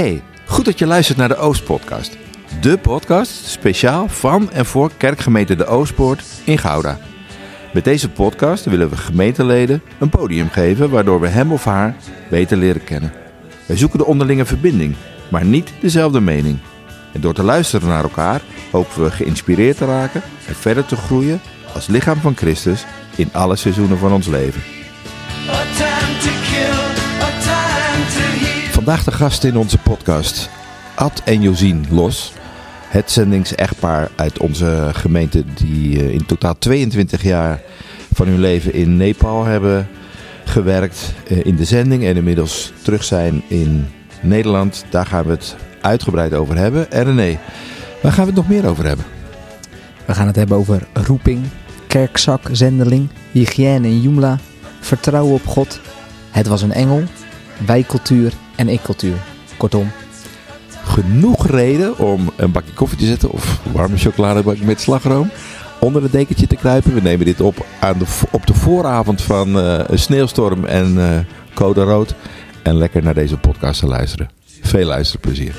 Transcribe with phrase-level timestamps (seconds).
[0.00, 2.16] Hey, goed dat je luistert naar de Oostpodcast.
[2.60, 6.98] De podcast speciaal van en voor kerkgemeente De Oostpoort in Gouda.
[7.72, 11.96] Met deze podcast willen we gemeenteleden een podium geven waardoor we hem of haar
[12.30, 13.12] beter leren kennen.
[13.66, 14.94] Wij zoeken de onderlinge verbinding,
[15.30, 16.58] maar niet dezelfde mening.
[17.12, 18.40] En door te luisteren naar elkaar
[18.70, 21.40] hopen we geïnspireerd te raken en verder te groeien
[21.74, 24.79] als lichaam van Christus in alle seizoenen van ons leven.
[28.90, 30.50] Vandaag de gast in onze podcast,
[30.94, 32.32] Ad en Josien Los.
[32.88, 37.62] Het zendingsechtpaar uit onze gemeente die eh, in totaal 22 jaar
[38.12, 39.88] van hun leven in Nepal hebben
[40.44, 43.86] gewerkt eh, in de zending en inmiddels terug zijn in
[44.22, 44.84] Nederland.
[44.88, 46.92] Daar gaan we het uitgebreid over hebben.
[46.92, 47.38] En René,
[48.02, 49.04] waar gaan we het nog meer over hebben?
[50.04, 51.44] We gaan het hebben over roeping,
[51.86, 54.38] kerkzak, zendeling, hygiëne in Jumla,
[54.80, 55.80] vertrouwen op God,
[56.30, 57.02] het was een engel,
[57.66, 59.16] wijcultuur en ik-cultuur.
[59.56, 59.90] Kortom,
[60.84, 65.30] Genoeg reden om een bakje koffie te zetten of warme chocoladebak met slagroom
[65.80, 66.94] onder het dekentje te kruipen.
[66.94, 71.18] We nemen dit op aan de, op de vooravond van een sneeuwstorm en eh,
[71.54, 72.14] code rood.
[72.62, 74.30] En lekker naar deze podcast te luisteren.
[74.60, 75.54] Veel luisterplezier.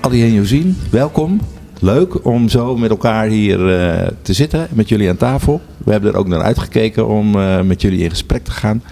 [0.00, 1.40] Adi en Josien, welkom.
[1.80, 5.60] Leuk om zo met elkaar hier eh, te zitten, met jullie aan tafel.
[5.78, 8.82] We hebben er ook naar uitgekeken om eh, met jullie in gesprek te gaan.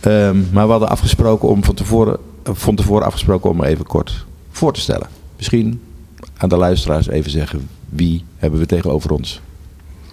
[0.00, 4.26] Ehm, maar we hadden afgesproken om van tevoren, eh, van tevoren afgesproken om even kort
[4.50, 5.08] voor te stellen.
[5.36, 5.80] Misschien
[6.36, 9.40] aan de luisteraars even zeggen wie hebben we tegenover ons.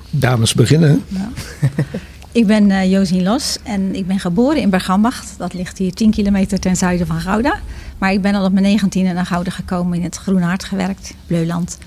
[0.10, 1.04] Dames beginnen.
[2.34, 5.34] Ik ben eh Josien Los en ik ben geboren in Bergambacht.
[5.38, 7.60] Dat ligt hier 10 kilometer ten zuiden van Gouda.
[7.98, 11.14] Maar ik ben al op mijn negentiende naar Gouda gekomen, in het Groene Hart gewerkt,
[11.28, 11.78] Bleuland.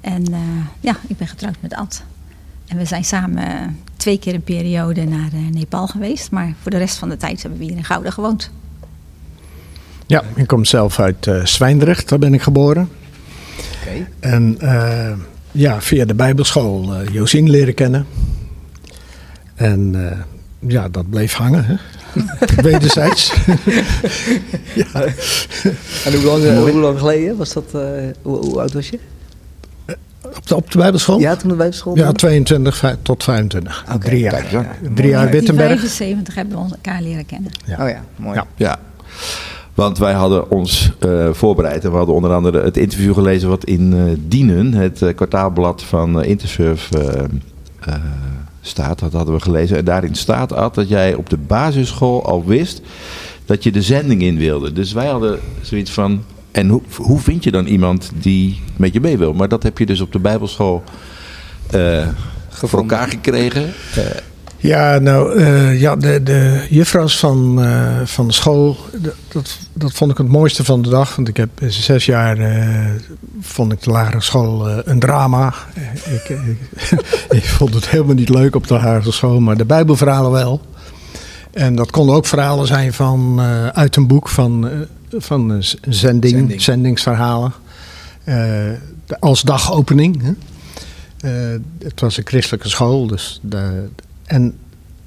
[0.00, 0.38] En eh,
[0.80, 2.02] ja, ik ben getrouwd met Ad.
[2.66, 3.66] En we zijn samen eh,
[3.96, 6.30] twee keer een periode naar eh, Nepal geweest.
[6.30, 8.50] Maar voor de rest van de tijd hebben we hier in Gouda gewoond.
[10.06, 12.88] Ja, ik kom zelf uit eh Zwijndrecht, daar ben ik geboren.
[13.80, 14.06] Oké.
[14.20, 15.12] En eh,
[15.50, 18.06] ja, via de Bijbelschool eh Josien leren kennen.
[19.60, 20.16] En eh,
[20.70, 21.74] ja, dat bleef hangen, hè?
[22.70, 23.32] Wederzijds.
[24.74, 25.02] ja.
[26.04, 27.64] En hoe lang, hoe lang geleden was dat?
[27.74, 27.80] eh,
[28.22, 28.98] hoe, hoe oud was je?
[30.36, 31.18] Op, de, op de Bijbelschool?
[31.18, 31.96] Ja, toen de bijbelschool?
[31.96, 33.84] Ja, 22 vij- tot 25.
[33.94, 34.46] Oké, Drie jaar.
[34.50, 34.66] ja.
[34.94, 35.68] Drie jaar In Wittenberg.
[35.80, 37.50] 75 hebben we elkaar leren kennen.
[37.66, 37.82] Ja.
[37.82, 38.34] Oh ja, mooi.
[38.36, 38.46] Ja.
[38.56, 38.78] Ja,
[39.74, 43.64] want wij hadden ons eh, voorbereid en we hadden onder andere het interview gelezen wat
[43.64, 47.22] in eh, Dienen, het eh, kwartaalblad van eh, Intersurf, eh,
[47.80, 47.94] eh,
[48.60, 48.98] staat.
[48.98, 49.76] Dat hadden we gelezen.
[49.76, 52.80] En daarin staat Ad, dat jij op de basisschool al wist
[53.44, 54.72] dat je de zending in wilde.
[54.72, 59.00] Dus wij hadden zoiets van, en hoe, hoe vind je dan iemand die met je
[59.00, 59.32] mee wil?
[59.32, 60.82] Maar dat heb je dus op de bijbelschool
[61.70, 62.08] eh,
[62.48, 63.72] voor elkaar gekregen.
[63.94, 64.04] Eh,
[64.60, 68.76] Ja, nou, eh, ja, de, de juffrouws van, eh, van de school,
[69.32, 71.16] dat, dat vond ik het mooiste van de dag.
[71.16, 72.90] Want ik heb zes jaar, eh,
[73.40, 75.54] vond ik de lagere school een drama.
[76.04, 76.56] Ik, ik,
[77.38, 80.60] ik vond het helemaal niet leuk op de lagere school, maar de bijbelverhalen wel.
[81.52, 83.40] En dat konden ook verhalen zijn van,
[83.72, 84.70] uit een boek van,
[85.10, 86.62] van een zending, Zending.
[86.62, 87.52] zendingsverhalen.
[89.18, 90.22] Als dagopening.
[90.22, 90.32] Hè.
[91.78, 93.88] Het was een christelijke school, dus de,
[94.30, 94.54] en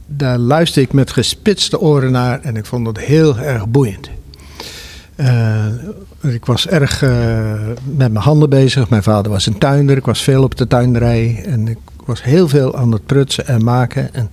[0.06, 4.09] daar luisterde ik met gespitste oren naar en ik vond het heel erg boeiend.
[5.16, 5.66] Eh,
[6.22, 8.89] ik was erg eh, met mijn handen bezig.
[8.89, 12.47] Mijn vader was een tuinder, ik was veel op de tuinderij en ik was heel
[12.47, 14.13] veel aan het prutsen en maken.
[14.13, 14.29] En,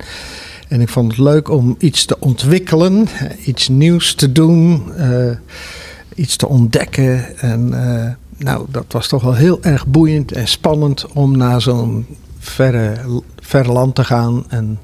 [0.69, 4.83] en ik vond het leuk om iets te ontwikkelen, eh, iets nieuws te doen,
[6.15, 7.39] iets te ontdekken.
[7.39, 7.69] En
[8.37, 12.07] nou, dat was toch wel heel erg boeiend en spannend om naar zo'n
[12.41, 12.97] verre,
[13.41, 14.79] verre land te gaan en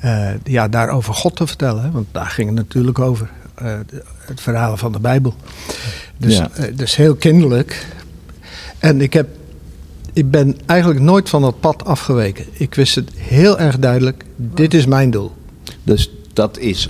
[0.00, 1.82] eh, ja, daar over God te vertellen.
[1.82, 3.30] hè, Want daar ging het natuurlijk over.
[3.54, 3.78] eh,
[4.18, 5.34] het verhaal van de Bijbel.
[6.16, 6.50] Dus, Ja.
[6.54, 7.86] eh, dus heel kinderlijk.
[8.78, 9.28] En ik, heb,
[10.12, 12.44] ik ben eigenlijk nooit van dat pad afgeweken.
[12.52, 14.24] Ik wist het heel erg duidelijk.
[14.36, 15.32] Dit is mijn doel.
[15.82, 16.88] Dus dat is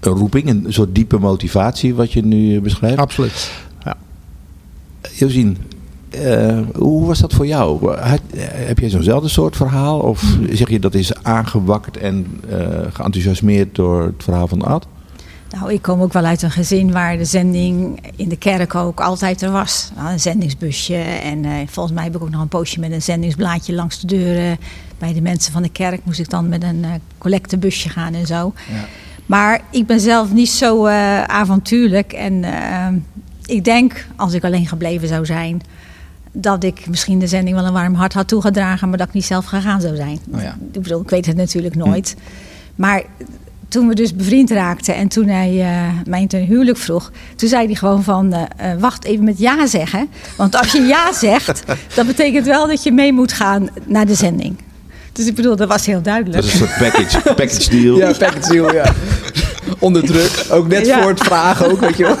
[0.00, 2.98] een roeping, een soort diepe motivatie wat je nu beschrijft.
[2.98, 3.50] Absoluut.
[3.84, 3.96] Ja.
[5.14, 5.56] Josien,
[6.12, 7.94] eh, hoe was dat voor jou?
[7.96, 9.98] Had- heb jij zo'nzelfde soort verhaal?
[9.98, 12.56] Of zeg je dat is aangewakkerd en eh,
[12.92, 14.86] geenthousiasmeerd door het verhaal van Ad?
[15.50, 19.00] Nou, ik kom ook wel uit een gezin waar de zending in de kerk ook
[19.00, 19.90] altijd er was.
[19.96, 23.02] Nou, een zendingsbusje en eh, volgens mij heb ik ook nog een poosje met een
[23.02, 24.58] zendingsblaadje langs de deuren.
[24.98, 26.84] Bij de mensen van de kerk moest ik dan met een
[27.18, 28.52] collectebusje gaan en zo.
[28.70, 28.84] Ja.
[29.26, 30.86] Maar ik ben zelf niet zo
[31.26, 32.44] avontuurlijk en
[33.46, 35.60] ik denk, als ik alleen gebleven zou zijn,
[36.32, 39.24] dat ik misschien de zending wel een warm hart had toegedragen, maar dat ik niet
[39.24, 40.18] zelf gegaan zou zijn.
[40.34, 40.56] Oh ja.
[40.72, 42.16] Ik bedoel, ik weet het natuurlijk nooit.
[42.74, 43.02] Maar
[43.68, 47.66] toen we dus bevriend raakten en toen hij uh, mij ten huwelijk vroeg, toen zei
[47.66, 48.46] hij gewoon van, uh,
[48.78, 50.08] wacht even met ja zeggen.
[50.36, 51.62] Want als je ja zegt,
[51.94, 54.56] dat betekent wel dat je mee moet gaan naar de zending.
[55.12, 56.34] Dus ik bedoel, dat was heel duidelijk.
[56.34, 57.96] Dat is een soort package, package deal.
[57.96, 58.92] Ja, package deal, ja.
[59.78, 61.00] Onder druk, ook net ja.
[61.00, 62.16] voor het vragen ook, weet je wel.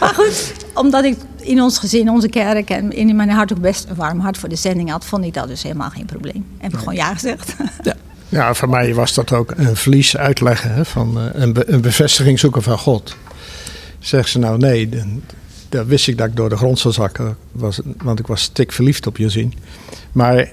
[0.00, 3.88] Maar goed, omdat ik in ons gezin, onze kerk en in mijn hart ook best
[3.88, 6.34] een warm hart voor de zending had, vond ik dat dus helemaal geen probleem.
[6.34, 7.54] En heb ik gewoon ja gezegd.
[7.82, 7.94] Ja.
[8.28, 11.80] Ja, voor mij was dat ook een verlies uitleggen hè, van uh, een, be een,
[11.80, 13.16] bevestiging zoeken van God.
[13.98, 15.22] Zegt ze nou nee, dan,
[15.68, 18.72] dan, wist ik dat ik door de grond zou zakken, was, want ik was stik
[18.72, 19.54] verliefd op je zien.
[20.12, 20.52] Maar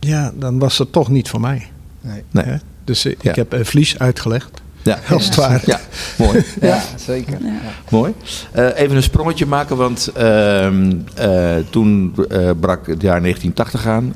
[0.00, 1.68] ja, dan was het toch niet voor mij.
[2.00, 2.22] Nee.
[2.30, 2.58] nee.
[2.84, 4.62] Dus ik heb een verlies uitgelegd.
[4.84, 5.60] Ja, als het ware.
[5.64, 5.80] Ja,
[6.18, 6.44] mooi.
[6.60, 7.38] Ja, zeker.
[7.42, 7.60] Ja.
[7.90, 8.12] Mooi.
[8.56, 14.14] Uh, even een sprongetje maken, want uh, uh, toen eh, brak het jaar 1980 aan.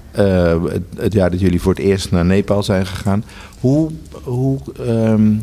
[0.71, 3.25] Het, het, jaar dat jullie voor het eerst naar Nepal zijn gegaan.
[3.61, 3.91] Hoe,
[4.23, 5.41] hoe, um,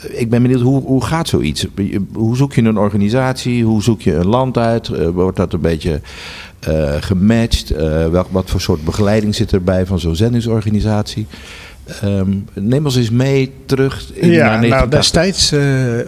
[0.00, 1.66] ik ben benieuwd, hoe, hoe gaat zoiets?
[2.12, 3.64] Hoe zoek je een organisatie?
[3.64, 4.88] Hoe zoek je een land uit?
[5.12, 6.00] wordt dat een beetje
[7.00, 7.68] gematcht?
[8.10, 11.26] Wel, wat voor soort begeleiding zit erbij van zo'n zendingsorganisatie?
[12.04, 16.00] Um, neem ons eens mee terug in ja, nou, destijds uh,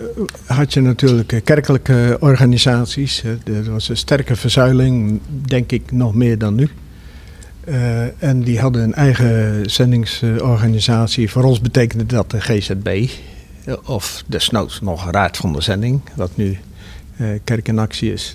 [0.46, 3.22] had je natuurlijk kerkelijke organisaties.
[3.44, 6.68] er was een sterke verzuiling, denk ik nog meer dan nu.
[7.64, 11.30] Uh, en die hadden een eigen zendingsorganisatie.
[11.30, 13.08] Voor ons betekende dat de GZB.
[13.84, 16.58] Of desnoods nog Raad van de Zending, wat nu
[17.20, 18.34] uh, Kerk in Actie is.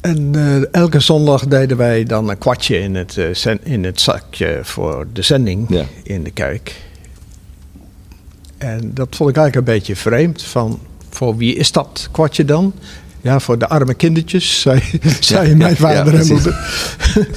[0.00, 4.60] En uh, elke zondag deden wij dan een kwartje in het, uh, in het zakje
[4.62, 5.84] voor de zending ja.
[6.02, 6.74] in de kerk.
[8.58, 10.42] En dat vond ik eigenlijk een beetje vreemd.
[10.42, 12.72] Van, voor wie is dat kwartje dan?
[13.20, 14.82] Ja, voor de arme kindertjes, zei,
[15.20, 16.58] zei mijn vader en moeder.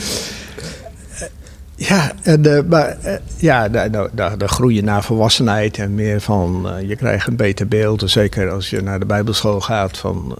[1.75, 2.97] ja, en, uh, maar
[3.37, 7.67] ja, daar, daar, daar groei je naar volwassenheid en meer van, je krijgt een beter
[7.67, 8.11] beeld.
[8.11, 10.37] Zeker als je naar de bijbelschool gaat van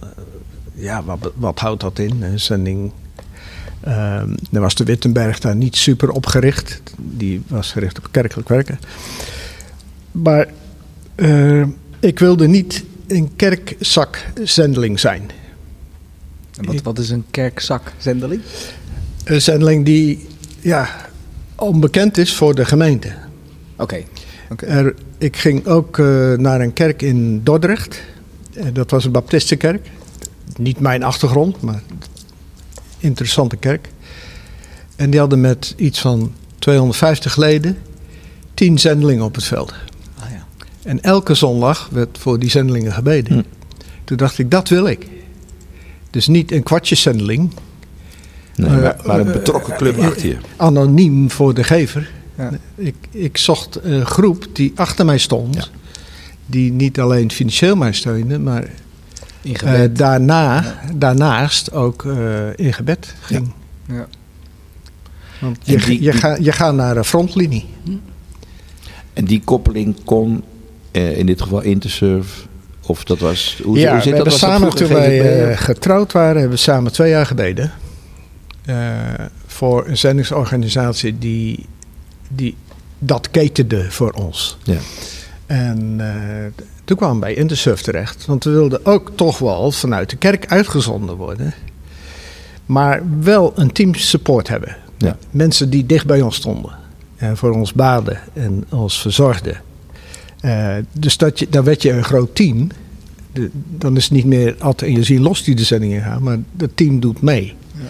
[0.74, 2.22] ja, wat, wat houdt dat in?
[2.22, 2.92] Een zending.
[3.88, 6.80] Uh, dan was de Wittenberg daar niet super op gericht.
[6.96, 8.78] Die was gericht op kerkelijk werken.
[10.12, 10.48] Maar
[11.16, 11.66] uh,
[12.00, 15.30] ik wilde niet een kerkzakzendeling zijn.
[16.56, 18.40] En wat, wat is een kerkzakzendeling?
[19.24, 20.26] Een zendeling die
[20.60, 20.88] ja,
[21.56, 23.12] onbekend is voor de gemeente.
[23.76, 24.04] Oké.
[24.48, 24.94] Okay.
[25.18, 28.02] Ik ging ook uh, naar een kerk in Dordrecht.
[28.72, 29.88] Dat was een baptistenkerk
[30.56, 31.82] niet mijn achtergrond, maar
[32.98, 33.88] interessante kerk.
[34.96, 37.78] En die hadden met iets van 250 leden
[38.54, 39.74] 10 zendelingen op het veld.
[40.18, 40.46] Ah, ja.
[40.82, 43.32] En elke zondag werd voor die zendelingen gebeden.
[43.32, 43.42] Hm.
[44.04, 45.06] Toen dacht ik, dat wil ik.
[46.10, 47.52] Dus niet een kwartjeszendeling.
[48.56, 50.36] Nee, maar, maar, een betrokken club uh, achter je.
[50.56, 52.10] Anoniem voor de gever.
[52.38, 52.50] Ja.
[52.74, 55.54] Ik, ik zocht een groep die achter mij stond.
[55.54, 55.64] Ja.
[56.46, 58.68] Die niet alleen financieel mij steunde, maar
[59.44, 60.64] uh, daarna,
[60.94, 63.52] daarnaast ook uh, in gebed ging.
[63.86, 63.94] Ja.
[63.94, 64.06] ja.
[65.40, 67.66] Want je, die, je, ga, je gaat naar de frontlinie.
[69.12, 70.44] En die koppeling kon
[70.92, 72.46] uh, in dit geval Intersurf,
[72.80, 73.60] of dat was...
[73.62, 74.26] Hoe, ja, hoe zit we dat?
[74.26, 77.72] Was samen, toen wij getrouwd waren, hebben we samen twee jaar gebeden.
[79.46, 81.66] voor een zendingsorganisatie die,
[82.28, 82.56] die
[82.98, 84.58] dat ketende voor ons.
[84.62, 84.78] Ja.
[85.46, 86.00] En
[86.84, 90.46] toen kwamen we bij Intersurf terecht, want we wilden ook toch wel vanuit de kerk
[90.46, 91.54] uitgezonden worden.
[92.66, 94.76] Maar wel een team support hebben.
[94.98, 95.16] Ja.
[95.30, 96.72] Mensen die dicht bij ons stonden.
[97.16, 99.60] En voor ons baden en ons verzorgden.
[100.44, 102.68] Uh, dus dat je, dan werd je een groot team.
[103.32, 106.22] De, dan is het niet meer altijd in je ziel los die de zendingen gaan,
[106.22, 107.54] maar het team doet mee.
[107.74, 107.86] Ja,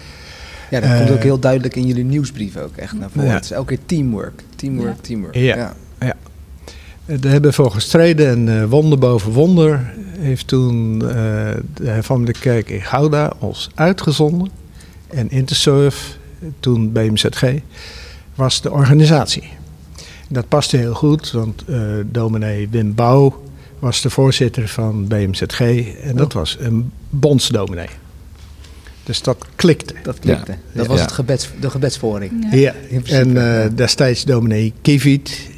[0.69, 3.27] ja dat uh, komt ook heel duidelijk in jullie nieuwsbrief ook echt naar voren.
[3.27, 3.33] Ja.
[3.33, 5.35] Het is elke keer teamwork, teamwork, teamwork.
[5.35, 6.15] Ja, ja.
[7.05, 7.17] Ja.
[7.17, 11.09] Daar hebben we voor gestreden en uh, wonder boven wonder heeft toen uh,
[11.73, 14.49] de hervormde kerk in Gouda ons uitgezonden.
[15.07, 16.17] En Intersurf,
[16.59, 17.59] toen BMZG,
[18.35, 19.49] was de organisatie.
[20.29, 23.43] Dat paste heel goed, want uh, dominee Wim Bouw
[23.79, 25.59] was de voorzitter van BMZG
[26.01, 27.89] en dat was een bondsdominee.
[29.03, 29.93] Dus dat klikte.
[30.03, 30.51] Dat klikte.
[30.51, 30.57] Ja.
[30.73, 32.47] Dat was het gebeds, de gebedsvoering.
[32.51, 33.01] Ja, ja.
[33.05, 35.49] en uh, destijds dominee Kivit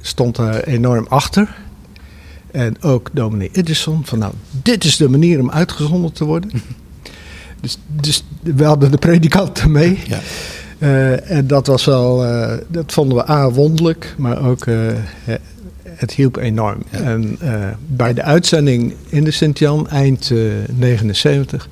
[0.00, 1.56] stond daar enorm achter.
[2.50, 4.32] En ook dominee Edison, van nou,
[4.62, 6.50] dit is de manier om uitgezonden te worden.
[7.60, 9.98] dus, dus we hadden de predikanten mee.
[10.06, 10.20] Ja.
[10.78, 14.66] Uh, en dat was wel, uh, dat vonden we A, wonderlijk, maar ook
[15.82, 16.82] het hielp enorm.
[16.90, 16.98] Ja.
[16.98, 17.38] En
[17.86, 20.32] bij de uitzending in de Sint-Jan, eind
[20.72, 21.68] 79,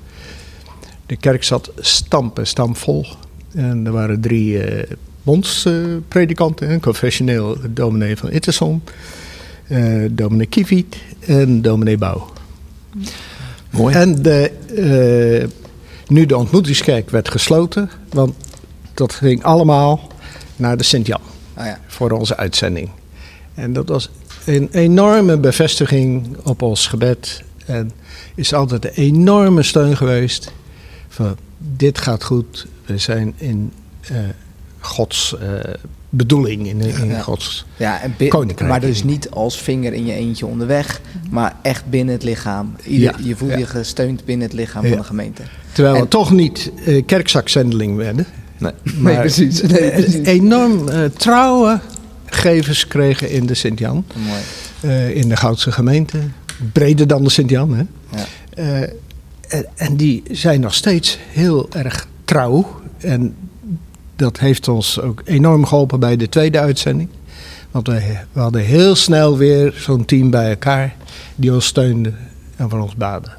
[1.07, 3.07] de kerk zat stampen, stampvol.
[3.55, 4.59] En er waren drie
[5.25, 8.83] bondspredikant, een confessioneel dominee van Itterson,
[9.69, 12.33] uh, dominee Kiviet en dominee Bouw.
[13.71, 13.95] Mooi.
[13.95, 14.51] En de,
[15.43, 15.49] uh,
[16.09, 18.35] nu de ontmoetingskerk werd gesloten, want
[18.95, 20.09] dat ging allemaal
[20.57, 21.21] naar de Sint-Jan
[21.55, 21.79] Ah ja.
[21.87, 22.91] voor onze uitzending.
[23.55, 24.11] En dat was
[24.45, 27.43] een enorme bevestiging op ons gebed.
[27.67, 27.93] En
[28.35, 30.53] is altijd een enorme steun geweest
[31.09, 32.67] van dit gaat goed.
[32.87, 33.73] We zijn in
[34.13, 34.19] uh,
[34.85, 35.49] Gods uh,
[36.09, 37.21] bedoeling, in, in Ja.
[37.21, 38.71] Gods Ja, en bi- Koninkrijk.
[38.71, 41.01] maar dus niet als vinger in je eentje onderweg,
[41.31, 42.77] maar echt binnen het lichaam.
[42.85, 43.57] Ieder, Ja, je voelt ja.
[43.59, 44.89] je gesteund binnen het lichaam Ja.
[44.89, 45.43] van de gemeente.
[45.73, 48.27] Terwijl En- we toch niet uh, kerkzakzendeling werden.
[48.59, 48.73] Nee.
[48.99, 49.63] Maar precies.
[49.63, 50.27] Nee, eh, precies.
[50.27, 51.81] enorm uh, trouwe
[52.25, 54.05] gevers kregen in de Sint-Jan.
[54.17, 54.41] Mooi.
[54.97, 56.19] uh, in de Goudse gemeente.
[56.73, 57.75] Breder dan de Sint-Jan.
[57.75, 57.85] Hè?
[58.83, 58.89] Uh,
[59.75, 62.81] en die zijn nog steeds heel erg trouw.
[62.99, 63.35] En
[64.17, 67.09] dat heeft ons ook enorm geholpen bij de tweede uitzending.
[67.71, 70.97] Want we, we hadden heel snel weer zo'n team bij elkaar
[71.37, 72.13] die ons steunde
[72.57, 73.33] en voor ons baden.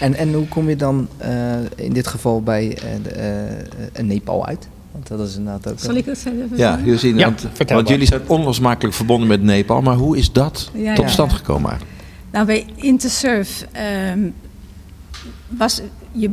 [0.00, 3.48] En, en hoe kom je dan uh, in dit geval bij uh, de,
[3.98, 4.68] uh, Nepal uit?
[4.92, 5.78] Want dat is inderdaad ook.
[5.78, 9.82] Zal ik het verder Ja, Josine, Ja, want, want jullie zijn onlosmakelijk verbonden met Nepal.
[9.82, 11.10] Maar hoe is dat Ja, tot ja.
[11.10, 12.00] stand gekomen eigenlijk?
[12.30, 13.66] Nou, bij Intersurf
[14.12, 14.34] um,
[15.48, 15.80] was.
[16.16, 16.30] Je,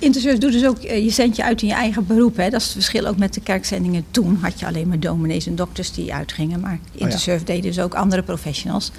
[0.00, 2.36] je, doet dus ook, uh, je zendt je uit in je eigen beroep.
[2.36, 2.50] Hè?
[2.50, 4.04] Dat is het verschil ook met de kerkzendingen.
[4.10, 6.60] Toen had je alleen maar dominees en dokters die uitgingen.
[6.60, 7.54] Maar Intersurf oh ja.
[7.54, 8.90] deed dus ook andere professionals.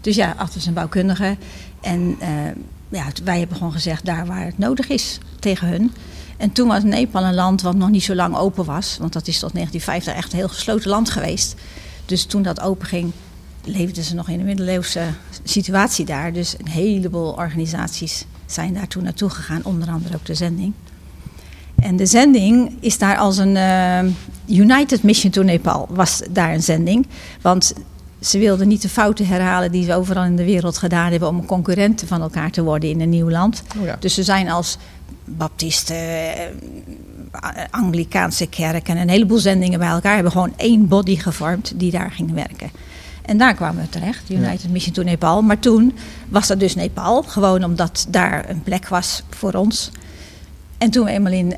[0.00, 1.36] Dus ja, Ad was een bouwkundige.
[1.80, 2.28] En uh,
[2.88, 5.92] ja, wij hebben gewoon gezegd daar waar het nodig is tegen hun.
[6.36, 8.96] En toen was Nepal een land wat nog niet zo lang open was.
[9.00, 11.54] Want dat is tot 1950 echt een heel gesloten land geweest.
[12.06, 13.12] Dus toen dat open ging,
[13.64, 15.02] leefden ze nog in een middeleeuwse
[15.44, 16.32] situatie daar.
[16.32, 20.72] Dus een heleboel organisaties zijn daar toen naartoe gegaan, onder andere ook de zending.
[21.80, 26.62] En de zending is daar als een uh, United Mission to Nepal, was daar een
[26.62, 27.06] zending.
[27.40, 27.72] Want
[28.20, 31.46] ze wilden niet de fouten herhalen die ze overal in de wereld gedaan hebben om
[31.46, 33.62] concurrenten van elkaar te worden in een nieuw land.
[33.78, 33.96] Oh ja.
[34.00, 34.76] Dus ze zijn als
[35.24, 35.96] baptisten,
[37.70, 42.10] Anglikaanse kerk en een heleboel zendingen bij elkaar hebben gewoon één body gevormd die daar
[42.10, 42.70] ging werken.
[43.22, 44.68] En daar kwamen we terecht, United ja.
[44.68, 45.42] Mission to Nepal.
[45.42, 45.94] Maar toen
[46.28, 49.90] was dat dus Nepal, gewoon omdat daar een plek was voor ons.
[50.78, 51.54] En toen we eenmaal in.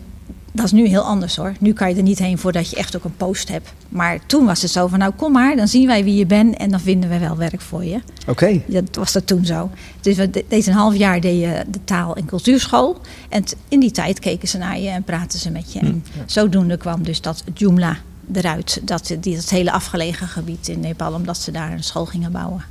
[0.54, 1.52] Dat is nu heel anders hoor.
[1.60, 3.72] Nu kan je er niet heen voordat je echt ook een post hebt.
[3.88, 6.56] Maar toen was het zo van: nou kom maar, dan zien wij wie je bent
[6.56, 8.00] en dan vinden we wel werk voor je.
[8.20, 8.30] Oké.
[8.30, 8.64] Okay.
[8.66, 9.70] Dat was dat toen zo.
[10.00, 13.00] Dus we de, deze een half jaar deed je de taal- en cultuurschool.
[13.28, 15.78] En in die tijd keken ze naar je en praten ze met je.
[15.78, 15.86] Hm.
[15.86, 17.96] En zodoende kwam dus dat Joomla
[18.32, 18.80] eruit.
[18.82, 22.64] Dat, die, dat hele afgelegen gebied in Nepal, omdat ze daar een school gingen bouwen.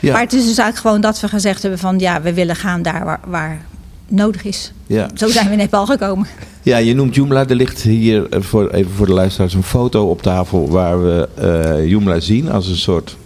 [0.00, 0.12] Ja.
[0.12, 2.82] Maar het is dus eigenlijk gewoon dat we gezegd hebben van ja, we willen gaan
[2.82, 3.66] daar waar, waar
[4.08, 4.72] nodig is.
[4.86, 5.08] Ja.
[5.14, 6.26] Zo zijn we in Nepal gekomen.
[6.62, 7.46] Ja, je noemt Joomla.
[7.46, 11.88] Er ligt hier, voor, even voor de luisteraars, een foto op tafel waar we uh,
[11.90, 13.16] Joomla zien als een soort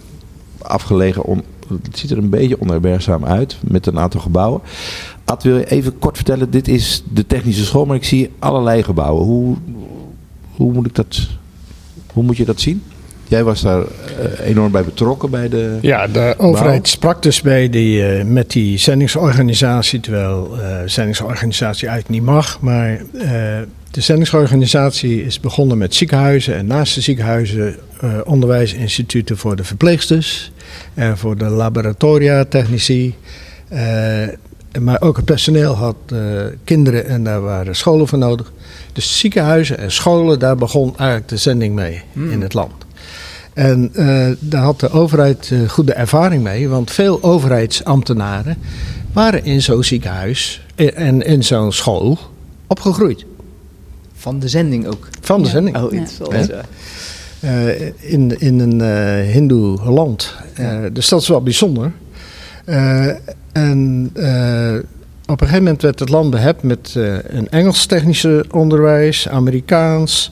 [0.61, 1.23] afgelegen...
[1.23, 1.43] On,
[1.83, 4.61] het ziet er een beetje onherbergzaam uit met een aantal gebouwen.
[5.25, 8.83] Ad, wil je even kort vertellen, dit is de technische school, maar ik zie allerlei
[8.83, 9.25] gebouwen.
[9.25, 9.55] Hoe,
[10.55, 11.27] hoe moet ik dat...
[12.13, 12.83] Hoe moet je dat zien?
[13.27, 15.77] Jij was daar uh, enorm bij betrokken bij de.
[15.81, 16.91] Ja, de overheid bouw.
[16.91, 22.59] sprak dus bij die, uh, met die zendingsorganisatie, terwijl uh, zendingsorganisatie eigenlijk niet mag.
[22.59, 23.01] Maar
[23.91, 27.75] de zendingsorganisatie is begonnen met ziekenhuizen en naast de ziekenhuizen
[28.25, 30.51] onderwijsinstituten voor de verpleegsters
[30.93, 33.15] en voor de laboratoria, technici.
[34.79, 35.95] Maar ook het personeel had
[36.63, 38.51] kinderen en daar waren scholen voor nodig.
[38.93, 42.31] Dus ziekenhuizen en scholen, daar begon eigenlijk de zending mee hmm.
[42.31, 42.73] in het land.
[43.53, 48.57] En uh, daar had de overheid uh, goede ervaring mee, want veel overheidsambtenaren
[49.13, 52.17] waren in zo'n ziekenhuis en in zo'n school
[52.67, 53.25] opgegroeid.
[54.13, 55.07] Van de zending ook?
[55.21, 55.51] Van de ja.
[55.51, 55.77] zending.
[55.77, 55.91] Oh,
[56.31, 56.61] ja.
[57.39, 58.81] uh, in, in een
[59.25, 60.35] hindoe land.
[60.93, 61.91] Dus dat is wel bijzonder.
[63.53, 64.09] En
[65.25, 66.93] op een gegeven moment werd het land behept met
[67.27, 70.31] een Engels technische onderwijs, Amerikaans,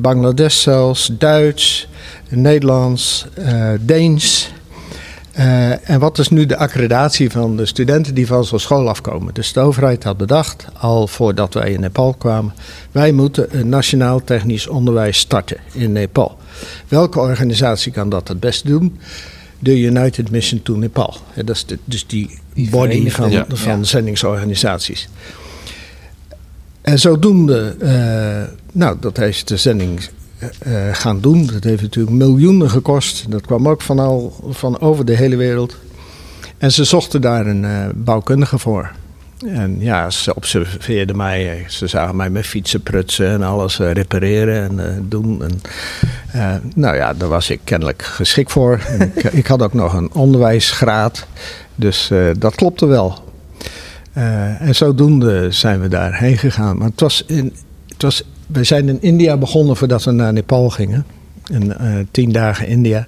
[0.00, 1.88] Bangladesh zelfs, Duits,
[2.30, 4.52] Nederlands, uh, Deens.
[5.38, 9.34] Uh, en wat is nu de accreditatie van de studenten die van zo'n school afkomen?
[9.34, 12.54] Dus de overheid had bedacht, al voordat wij in Nepal kwamen,
[12.92, 16.38] wij moeten een nationaal technisch onderwijs starten in Nepal.
[16.88, 18.98] Welke organisatie kan dat het best doen?
[19.62, 21.16] De United Mission to Nepal.
[21.34, 23.44] Ja, dat is de, dus die, die body van, ja.
[23.48, 23.84] van ja.
[23.84, 25.08] zendingsorganisaties.
[26.80, 30.00] En zodoende, uh, nou, dat heeft de zending
[30.66, 31.46] uh, gaan doen.
[31.46, 33.30] Dat heeft natuurlijk miljoenen gekost.
[33.30, 35.76] Dat kwam ook van, al, van over de hele wereld.
[36.58, 38.92] En ze zochten daar een uh, bouwkundige voor.
[39.46, 41.64] En ja, ze observeerden mij.
[41.68, 45.42] Ze zagen mij met fietsen prutsen en alles eh, repareren en eh, doen.
[45.42, 45.60] En,
[46.32, 48.80] eh, nou ja, daar was ik kennelijk geschikt voor.
[49.14, 51.26] Ik, ik had ook nog een onderwijsgraad.
[51.80, 53.18] Dus eh, dat klopte wel.
[54.12, 56.78] Eh, en zodoende zijn we daarheen gegaan.
[56.78, 57.54] Maar het was in,
[57.88, 61.06] het was, we zijn in India begonnen voordat we naar Nepal gingen.
[61.52, 63.06] En, eh, tien dagen India.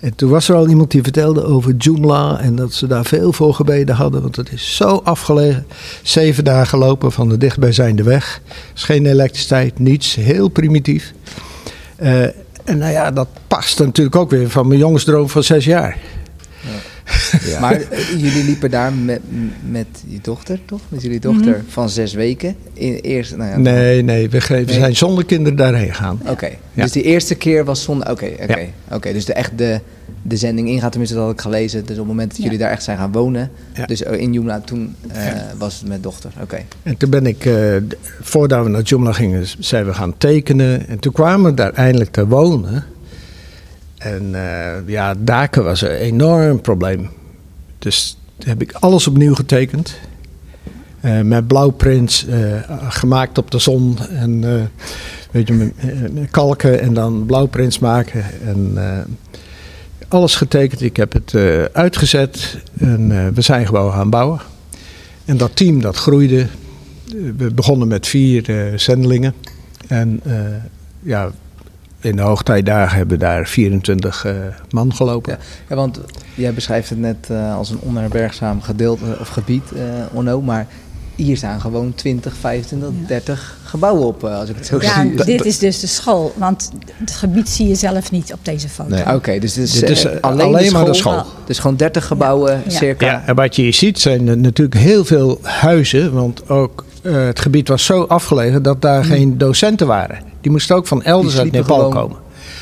[0.00, 3.32] En toen was er al iemand die vertelde over Joomla en dat ze daar veel
[3.32, 5.66] voor gebeden hadden, want het is zo afgelegen.
[6.02, 8.40] Zeven dagen lopen van de dichtbijzijnde weg.
[8.74, 11.12] Geen elektriciteit, niets, heel primitief.
[11.96, 12.22] Eh,
[12.64, 15.96] en nou ja, dat past natuurlijk ook weer van mijn jongensdroom van zes jaar.
[16.60, 16.68] Ja.
[17.60, 19.20] Maar eh, jullie liepen daar met,
[19.70, 20.80] met je dochter, toch?
[20.88, 22.54] Met jullie dochter van zes weken.
[22.72, 24.74] In, eerst, nou ja, Nee, nee, we, ge- we Nee.
[24.74, 26.20] zijn zonder kinderen daarheen gegaan.
[26.26, 26.82] Oké, Ja.
[26.82, 28.10] dus die eerste keer was zonder...
[28.10, 29.12] Oké, oké, oké.
[29.12, 29.80] Dus de, echt de,
[30.22, 31.80] de zending ingaat, tenminste dat had ik gelezen.
[31.80, 32.44] Dus op het moment dat Ja.
[32.44, 33.50] jullie daar echt zijn gaan wonen.
[33.74, 33.86] Ja.
[33.86, 35.22] Dus eh, in Jumla, toen eh,
[35.58, 36.30] was het met dochter.
[36.42, 36.58] Oké.
[36.82, 37.54] En toen ben ik, eh,
[38.20, 40.88] voordat we naar Joomla gingen, zijn we gaan tekenen.
[40.88, 42.84] En toen kwamen we daar eindelijk te wonen.
[43.98, 47.10] En eh, ja, daken was een enorm probleem.
[47.78, 49.98] Dus heb ik alles opnieuw getekend.
[51.00, 52.38] Eh, met blauwprints, eh,
[52.88, 53.98] gemaakt op de zon.
[54.08, 54.70] En
[55.30, 55.72] weet je,
[56.30, 58.24] kalken en dan blauwprints maken.
[58.44, 58.78] En
[60.08, 60.80] alles getekend.
[60.82, 61.34] Ik heb het
[61.72, 62.58] uitgezet.
[62.78, 64.40] En we zijn gewoon gaan bouwen.
[65.24, 66.46] En dat team dat groeide.
[67.36, 69.34] We begonnen met vier zendelingen.
[69.86, 70.22] En
[71.00, 71.30] ja,
[72.00, 74.32] in de hoogtijdagen hebben daar 24 eh,
[74.70, 75.32] man gelopen.
[75.32, 75.38] Ja.
[75.68, 76.00] ja, want
[76.34, 80.40] jij beschrijft het net eh, als een onherbergzaam gedeelte of gebied, eh Onno.
[80.40, 80.66] Maar
[81.14, 83.06] hier staan gewoon 20, 25, Ja.
[83.06, 85.24] 30 gebouwen op, eh, als ik het zo Ja, zie.
[85.24, 88.90] dit is dus de school, want het gebied zie je zelf niet op deze foto.
[88.90, 89.14] Nee.
[89.14, 91.24] Oké, dus dit is, Dit is, eh, eh, alleen, alleen de maar de school.
[91.46, 92.70] Dus gewoon 30 gebouwen, Ja.
[92.70, 93.06] circa.
[93.06, 96.12] Ja, en wat je hier ziet zijn natuurlijk heel veel huizen.
[96.12, 100.18] Want ook eh, het gebied was zo afgelegen dat daar geen docenten waren.
[100.48, 102.16] Die moesten ook van elders uit Nepal gewoon- komen.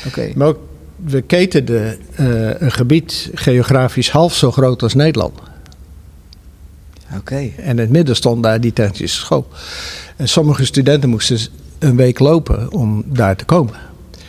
[0.07, 0.31] Oké.
[0.35, 0.59] Maar ook,
[1.05, 5.33] we ketenden eh, een gebied geografisch half zo groot als Nederland.
[7.17, 7.35] Oké.
[7.35, 9.47] En in het midden stond daar die technische school.
[10.15, 11.37] En sommige studenten moesten
[11.79, 13.73] een week lopen om daar te komen.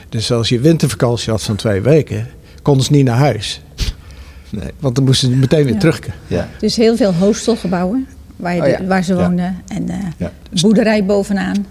[0.08, 2.26] Dus als je wintervakantie had van twee weken,
[2.62, 3.60] konden ze niet naar huis.
[4.50, 4.70] Nee.
[4.80, 5.78] Want dan moesten ze meteen weer Ja.
[5.78, 6.00] terug.
[6.26, 6.48] Ja.
[6.58, 9.20] Dus heel veel hostelgebouwen waar, je Oh de- waar ze Ja.
[9.20, 9.62] woonden.
[9.68, 10.32] En eh, Ja.
[10.60, 11.66] boerderij bovenaan.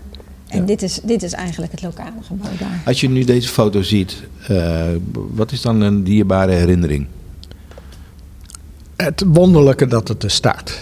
[0.47, 0.65] En Ja.
[0.65, 2.81] dit, is, dit is eigenlijk het lokale gebouw daar.
[2.85, 7.07] Als je nu deze foto ziet, eh, wat is dan een dierbare herinnering?
[8.95, 10.79] Het wonderlijke dat het er staat.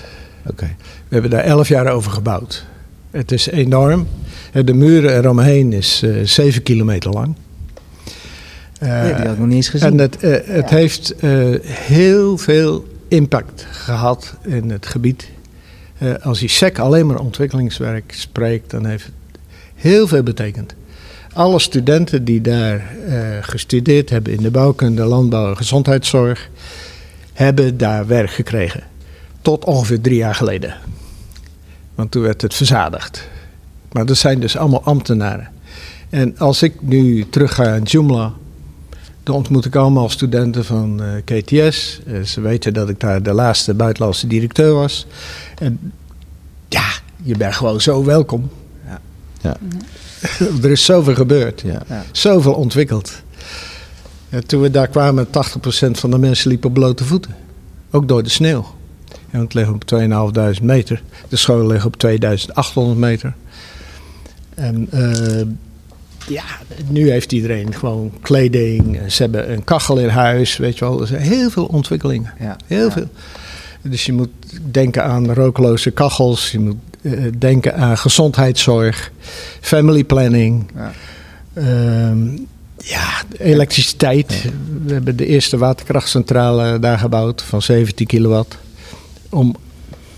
[0.49, 0.75] Oké.
[1.08, 2.65] We hebben daar elf jaar over gebouwd.
[3.12, 4.08] Het is enorm.
[4.63, 7.36] De muren eromheen is eh zeven kilometer lang.
[8.80, 9.88] Eh, Nee, die had ik nog niet eens gezien.
[9.89, 11.30] En het, eh, het heeft eh,
[11.63, 15.30] heel veel impact gehad in het gebied.
[15.97, 19.13] Eh, als die SEC alleen maar ontwikkelingswerk spreekt, dan heeft het
[19.75, 20.75] heel veel betekend.
[21.33, 26.49] Alle studenten die daar eh, gestudeerd hebben in de bouwkunde, landbouw en gezondheidszorg,
[27.33, 28.83] hebben daar werk gekregen.
[29.41, 30.75] Tot ongeveer drie jaar geleden.
[31.95, 33.27] Want toen werd het verzadigd.
[33.91, 35.49] Maar dat zijn dus allemaal ambtenaren.
[36.09, 38.33] En als ik nu terug ga in Joomla,
[39.23, 41.99] dan ontmoet ik allemaal studenten van eh, KTS.
[42.05, 45.05] Eh, ze weten dat ik daar de laatste buitenlandse directeur was.
[45.57, 45.93] En
[46.67, 46.85] ja,
[47.23, 48.49] je bent gewoon zo welkom.
[49.45, 49.58] Ja.
[50.63, 51.62] er is zoveel gebeurd.
[51.62, 51.81] Ja.
[51.88, 52.03] Ja.
[52.12, 53.12] Zoveel ontwikkeld.
[54.29, 55.29] Ja, toen we daar kwamen, 80%
[55.91, 57.36] van de mensen liepen op blote voeten.
[57.91, 58.65] Ook door de sneeuw.
[59.31, 59.84] En het ligt op
[60.58, 61.01] 2.500 meter.
[61.29, 63.34] De school ligt op 2800 meter.
[64.55, 65.45] En eh,
[66.27, 66.43] ja,
[66.89, 68.99] nu heeft iedereen gewoon kleding.
[69.08, 71.01] Ze hebben een kachel in huis, weet je wel.
[71.01, 72.34] Er zijn heel veel ontwikkelingen.
[72.39, 72.55] Ja.
[72.65, 72.91] Heel Ja.
[72.91, 73.08] veel.
[73.89, 74.30] Dus je moet
[74.71, 76.52] denken aan rookloze kachels.
[76.52, 79.12] Je moet eh, denken aan gezondheidszorg.
[79.62, 80.71] Family planning.
[80.76, 80.91] Ja.
[81.54, 82.28] Ehm,
[82.78, 84.43] ja, elektriciteit.
[84.86, 88.58] We hebben de eerste waterkrachtcentrale daar gebouwd van 17 kilowatt.
[89.30, 89.56] Om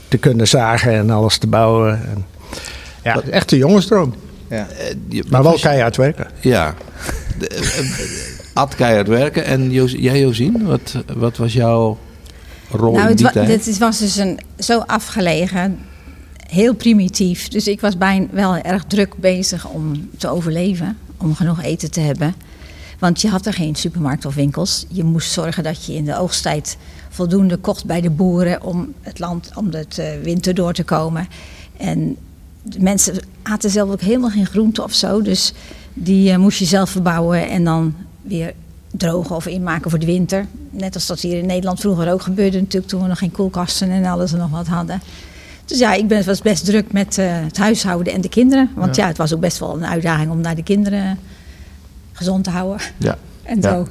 [0.08, 1.94] te kunnen zagen en alles te bouwen.
[2.08, 2.26] En,
[3.04, 4.14] ja, echt een jongensdroom.
[4.50, 4.68] Ja.
[5.12, 6.28] Eh, Maar wel keihard werken.
[6.42, 6.74] Ja.
[7.50, 7.62] Eh,
[8.54, 9.46] Ad keihard werken.
[9.46, 11.98] En Jos- jij Josien, wat, wat was jouw
[12.72, 13.64] rol Nou, in het, die wa- tijd?
[13.66, 15.80] dit was dus een, zo afgelegen,
[16.48, 17.48] heel primitief.
[17.48, 22.00] Dus ik was bijna wel erg druk bezig om te overleven, om genoeg eten te
[22.00, 22.36] hebben.
[23.00, 24.86] Want je had er geen supermarkt of winkels.
[24.90, 26.78] Je moest zorgen dat je in de oogsttijd
[27.10, 31.28] voldoende kocht bij de boeren om het land, om het eh, winter door te komen.
[31.78, 32.16] En
[32.62, 35.22] de mensen aten zelf ook helemaal geen groente of zo.
[35.22, 35.54] Dus
[35.94, 38.54] die eh, moest je zelf verbouwen en dan weer
[38.98, 40.46] drogen of inmaken voor de winter.
[40.70, 43.90] Net als dat hier in Nederland vroeger ook gebeurde natuurlijk toen we nog geen koelkasten
[43.90, 45.02] en alles en nog wat hadden.
[45.66, 48.70] Dus ja, ik ben, was best druk met eh, het huishouden en de kinderen.
[48.76, 49.08] Want ja.
[49.08, 51.20] het was ook best wel een uitdaging om naar de kinderen
[52.14, 52.88] gezond te houden.
[52.98, 53.18] Ja.
[53.44, 53.70] En Ja.
[53.70, 53.88] zo.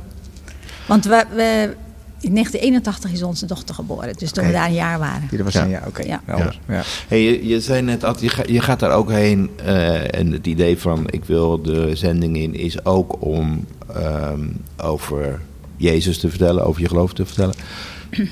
[0.86, 1.74] Want we, we,
[2.20, 4.14] in 1981 is onze dochter geboren.
[4.16, 5.26] Dus toen we daar een jaar waren.
[5.30, 5.62] Die er was Ja.
[5.62, 6.02] een ja, oké.
[6.02, 6.22] Ja.
[6.68, 6.82] Ja.
[7.08, 9.50] Hey, je, je zei net, Ad, je, ga- je gaat daar ook heen.
[9.64, 14.40] eh, en het idee van ik wil de zending in is ook om ehm,
[14.76, 15.40] over
[15.76, 17.54] Jezus te vertellen, over je geloof te vertellen.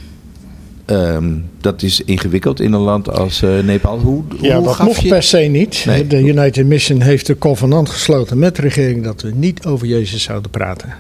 [0.85, 3.99] Ehm, dat is ingewikkeld in een land als eh, Nepal.
[3.99, 5.09] Hoe, Ja, hoe dat gaf mocht je...
[5.09, 5.83] per se niet.
[5.87, 6.07] Nee.
[6.07, 10.23] De United Mission heeft een convenant gesloten met de regering dat we niet over Jezus
[10.23, 10.95] zouden praten.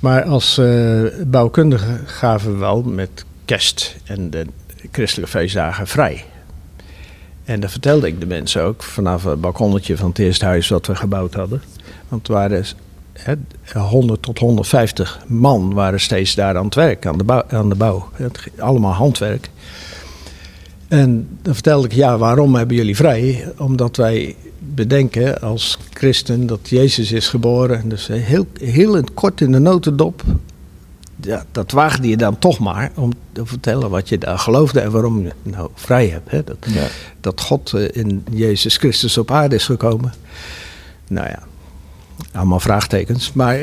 [0.00, 4.46] Maar als eh bouwkundige gaven we wel met kerst en de
[4.92, 6.24] christelijke feestdagen vrij.
[7.44, 10.86] En dat vertelde ik de mensen ook vanaf het balkonnetje van het eerste huis wat
[10.86, 11.62] we gebouwd hadden.
[12.08, 12.64] Want het waren
[13.12, 13.34] hè,
[13.80, 17.44] 100 tot 150 man waren steeds daar aan het werk, aan de bouw.
[17.48, 18.08] Aan de bouw.
[18.12, 19.50] Het, allemaal handwerk.
[20.88, 23.52] En dan vertelde ik, ja, waarom hebben jullie vrij?
[23.56, 24.36] Omdat wij
[24.78, 27.88] bedenken als christen dat Jezus is geboren.
[27.88, 30.22] Dus heel, heel kort in de notendop.
[31.20, 34.90] Ja, dat waagde je dan toch maar om te vertellen wat je daar geloofde en
[34.90, 36.30] waarom je nou vrij hebt.
[36.30, 36.44] Hè?
[36.44, 36.86] Dat, Ja.
[37.20, 40.14] dat God eh, in Jezus Christus op aarde is gekomen.
[41.08, 41.42] Nou ja,
[42.32, 43.32] allemaal vraagtekens.
[43.32, 43.58] Maar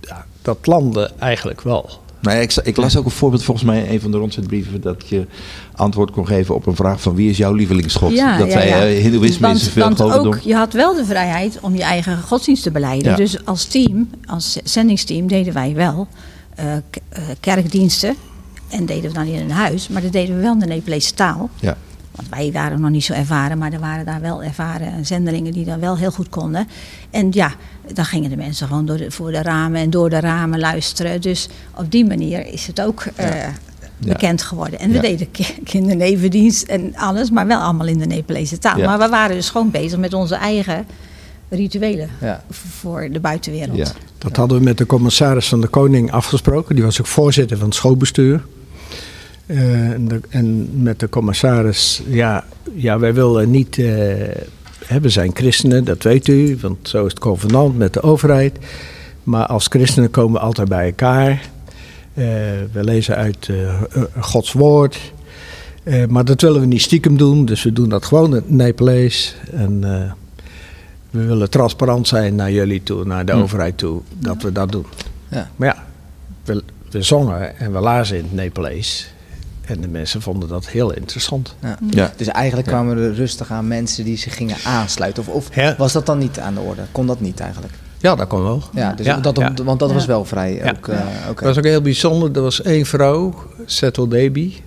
[0.00, 2.04] ja, dat landde eigenlijk wel.
[2.26, 4.80] Nou ja, ik, ik las ook een voorbeeld volgens mij in een van de rondzetbrieven
[4.80, 5.26] dat je
[5.74, 8.16] antwoord kon geven op een vraag van wie is jouw lievelingsgod?
[8.16, 11.82] dat zei eh, Hindoeïsme is veel want ook, je had wel de vrijheid om je
[11.82, 13.10] eigen godsdienst te beleiden.
[13.10, 13.16] Ja.
[13.16, 16.08] Dus als team, als zendingsteam, deden wij wel
[16.54, 16.82] eh, eh,
[17.40, 18.14] kerkdiensten.
[18.68, 21.14] En deden we dan in een huis, maar dat deden we wel in de Nepalese
[21.14, 21.50] taal.
[21.60, 21.76] Ja.
[22.16, 25.64] Want wij waren nog niet zo ervaren, maar er waren daar wel ervaren zendelingen die
[25.64, 26.68] dat wel heel goed konden.
[27.10, 27.52] En ja,
[27.92, 31.20] dan gingen de mensen gewoon door de, voor de ramen en door de ramen luisteren.
[31.20, 33.28] Dus op die manier is het ook eh,
[33.98, 34.78] bekend geworden.
[34.78, 35.00] En we Ja.
[35.00, 38.78] deden ki- kindernevendienst en alles, maar wel allemaal in de Nepalese taal.
[38.78, 38.86] Ja.
[38.86, 40.86] Maar we waren dus gewoon bezig met onze eigen
[41.48, 42.42] rituelen Ja.
[42.50, 43.76] voor de buitenwereld.
[43.76, 43.86] Ja.
[44.18, 46.74] Dat hadden we met de commissaris van de Koning afgesproken.
[46.74, 48.44] Die was ook voorzitter van het schoolbestuur.
[49.46, 53.76] Eh, en, de- en met de commissaris, ja, ja wij willen niet.
[54.86, 58.58] hè, we zijn christenen, dat weet u, want zo is het convenant met de overheid.
[59.22, 61.30] Maar als christenen komen we altijd bij elkaar.
[61.30, 62.24] Eh,
[62.72, 63.50] we lezen uit
[64.20, 64.98] Gods woord.
[66.08, 69.36] Maar dat willen we niet stiekem doen, dus we doen dat gewoon in het Nepalees.
[69.52, 69.80] En
[71.10, 73.38] we willen transparant zijn naar jullie toe, naar de Hm.
[73.38, 74.86] overheid toe, dat we dat doen.
[75.28, 75.50] Ja.
[75.56, 75.84] Maar ja,
[76.44, 79.14] we, we zongen en we lazen in het Nepalees.
[79.66, 81.54] En de mensen vonden dat heel interessant.
[81.62, 81.78] Ja.
[81.90, 82.12] Ja.
[82.16, 82.72] Dus eigenlijk Ja.
[82.72, 85.22] kwamen er rustig aan mensen die zich gingen aansluiten.
[85.26, 85.74] Of, of Ja.
[85.78, 86.82] was dat dan niet aan de orde?
[86.92, 87.72] Kon dat niet eigenlijk?
[87.98, 88.62] Ja, dat kon wel.
[88.74, 89.52] Ja, dus Ja, dat, ja.
[89.64, 90.08] want dat was Ja.
[90.08, 90.54] wel vrij.
[90.54, 90.70] Ja.
[90.76, 90.98] Ook, eh,
[91.30, 91.34] oké.
[91.44, 92.32] Dat was ook heel bijzonder.
[92.36, 94.62] Er was één vrouw, Settle Debbie.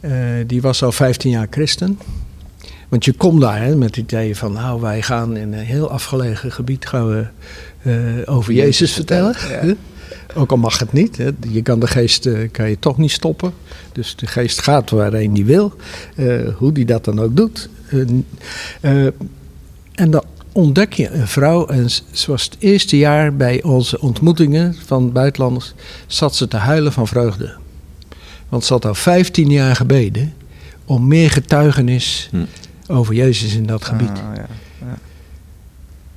[0.00, 0.12] Eh,
[0.46, 1.98] die was al 15 jaar christen.
[2.88, 4.52] Want je komt daar hè, met het idee van...
[4.52, 7.26] nou, wij gaan in een heel afgelegen gebied gaan we,
[7.82, 9.34] eh, over Jezus, Jezus vertellen.
[9.34, 9.74] vertellen, hè.
[10.34, 11.16] Ook al mag het niet.
[11.16, 11.30] Hè.
[11.48, 13.52] Je kan de geest eh, kan je toch niet stoppen.
[13.92, 15.72] Dus de geest gaat waarheen die wil.
[16.16, 17.68] eh, hoe die dat dan ook doet.
[18.80, 19.06] Eh,
[19.94, 21.66] en dan ontdek je een vrouw.
[21.66, 25.74] En ze was het eerste jaar bij onze ontmoetingen van buitenlanders.
[26.06, 27.54] zat ze te huilen van vreugde.
[28.48, 30.32] Want ze had al 15 jaar gebeden.
[30.84, 32.36] om meer getuigenis Hm.
[32.92, 34.08] over Jezus in dat gebied.
[34.08, 34.46] Ah, ja.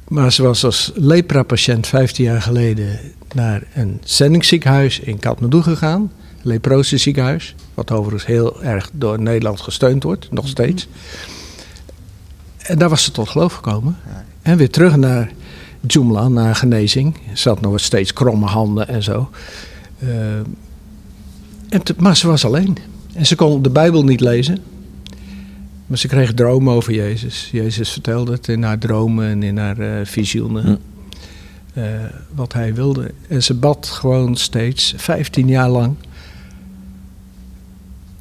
[0.08, 3.00] Maar ze was als lepra-patiënt 15 jaar geleden
[3.36, 6.12] naar een zendingsziekenhuis in Kathmandu gegaan.
[6.42, 10.88] Leprose ziekenhuis, wat overigens heel erg door Nederland gesteund wordt, nog steeds.
[12.58, 13.98] En daar was ze tot geloof gekomen.
[14.42, 15.32] En weer terug naar
[15.88, 17.16] Jumla, naar genezing.
[17.34, 19.30] Ze had nog steeds kromme handen en zo.
[20.00, 20.38] Eh,
[21.70, 22.78] en te- maar ze was alleen.
[23.14, 24.58] En ze kon de Bijbel niet lezen.
[25.88, 27.50] Maar ze kreeg dromen over Jezus.
[27.52, 30.64] Jezus vertelde het in haar dromen en in haar eh, visioenen.
[30.64, 30.76] Hm.
[31.76, 31.84] Eh,
[32.36, 33.12] wat hij wilde.
[33.28, 35.96] En ze bad gewoon steeds, 15 jaar lang.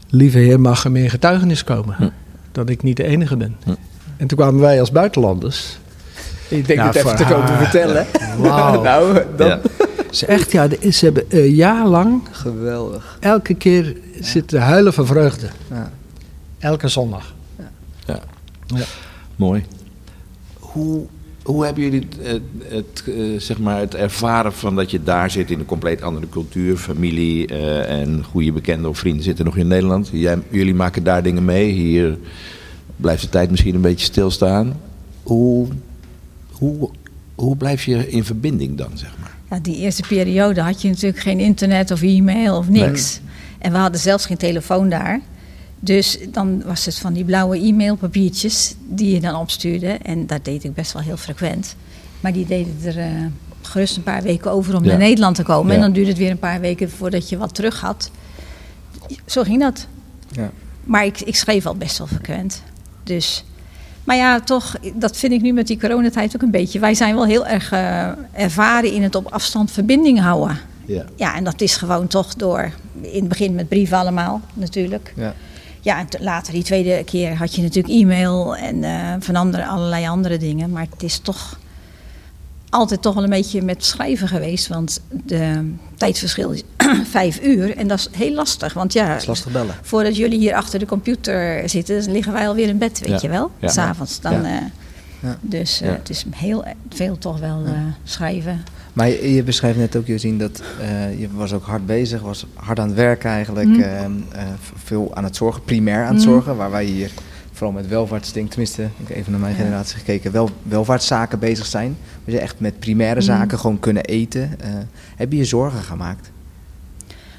[0.08, 1.94] Lieve Heer, mag er meer getuigenis komen.
[1.96, 2.08] Hm.
[2.52, 3.56] Dat ik niet de enige ben.
[3.64, 3.70] Hm.
[4.16, 5.78] En toen kwamen wij als buitenlanders.
[6.48, 8.06] Ik denk Ja, het even te komen vertellen.
[8.38, 8.82] Wauw.
[8.90, 9.46] nou, dat...
[9.46, 9.60] Ja.
[10.10, 13.16] Ze, echt, ja, de- ze hebben een jaar lang Geweldig.
[13.20, 15.46] elke keer zitten huilen van vreugde.
[15.70, 15.90] Ja.
[16.58, 17.34] Elke zondag.
[18.06, 18.20] Ja.
[18.66, 18.84] Ja.
[19.36, 19.64] Mooi.
[20.58, 21.06] Hoe,
[21.44, 25.50] hoe hebben jullie het, het, eh, zeg maar het ervaren van dat je daar zit
[25.50, 29.66] in een compleet andere cultuur, familie eh, en goede bekenden of vrienden zitten nog in
[29.66, 30.09] Nederland?
[30.12, 31.70] Jij, jullie maken daar dingen mee.
[31.70, 32.18] Hier
[32.96, 34.80] blijft de tijd misschien een beetje stilstaan.
[35.22, 35.68] Hoe,
[36.50, 36.90] hoe,
[37.35, 39.37] hoe blijf je in verbinding dan, zeg maar?
[39.50, 43.20] Ja, die eerste periode had je natuurlijk geen internet of e-mail of niks.
[43.59, 45.20] En we hadden zelfs geen telefoon daar.
[45.84, 49.86] Dus dan was het van die blauwe e-mailpapiertjes die je dan opstuurde.
[50.02, 51.76] En dat deed ik best wel heel frequent.
[52.20, 53.06] Maar die deden er eh,
[53.62, 54.88] gerust een paar weken over om Ja.
[54.90, 55.68] naar Nederland te komen.
[55.68, 55.74] Ja.
[55.74, 58.10] En dan duurde het weer een paar weken voordat je wat terug had.
[59.26, 59.86] Zo ging dat.
[60.30, 60.50] Ja.
[60.84, 62.62] Maar ik, ik schreef al best wel frequent.
[63.02, 63.44] Dus.
[64.04, 66.78] Maar ja, toch, dat vind ik nu met die coronatijd ook een beetje.
[66.78, 70.58] Wij zijn wel heel erg eh, ervaren in het op afstand verbinding houden.
[70.86, 71.04] Ja.
[71.16, 72.70] Ja, en dat is gewoon toch door.
[73.00, 75.12] In het begin met brieven allemaal, natuurlijk.
[75.16, 75.34] Ja.
[75.84, 80.06] Ja, en later die tweede keer had je natuurlijk e-mail en eh, van andere, allerlei
[80.08, 80.70] andere dingen.
[80.70, 81.58] Maar het is toch
[82.70, 84.66] altijd toch wel een beetje met schrijven geweest.
[84.68, 86.62] Want de tijdverschil is
[87.10, 88.72] vijf uur en dat is heel lastig.
[88.72, 89.74] Want ja, Dat is lastig bellen.
[89.82, 93.18] voordat jullie hier achter de computer zitten, dan liggen wij alweer in bed, weet Ja.
[93.20, 93.50] je wel.
[93.58, 93.68] Ja.
[93.68, 94.32] S'avonds dan.
[94.32, 94.42] Ja.
[94.56, 94.62] eh,
[95.20, 95.36] Ja.
[95.40, 95.94] Dus eh, Ja.
[95.94, 97.72] het is heel veel toch wel eh,
[98.04, 98.64] schrijven.
[98.94, 102.46] Maar je, je beschrijft net ook, Josien, dat eh, je was ook hard bezig, was
[102.54, 103.68] hard aan het werken eigenlijk.
[103.68, 103.80] Mm.
[103.80, 104.42] ehm, eh,
[104.85, 106.30] veel aan het zorgen, primair aan het Mm.
[106.33, 106.57] zorgen.
[106.57, 107.11] Waar wij hier
[107.52, 111.96] vooral met welvaartsdingen, tenminste, ik heb even naar mijn generatie gekeken, wel, welvaartszaken bezig zijn.
[112.24, 113.26] Dus echt met primaire Mm.
[113.26, 114.61] zaken gewoon kunnen eten.
[114.61, 114.70] Eh,
[115.16, 116.30] heb je je zorgen gemaakt?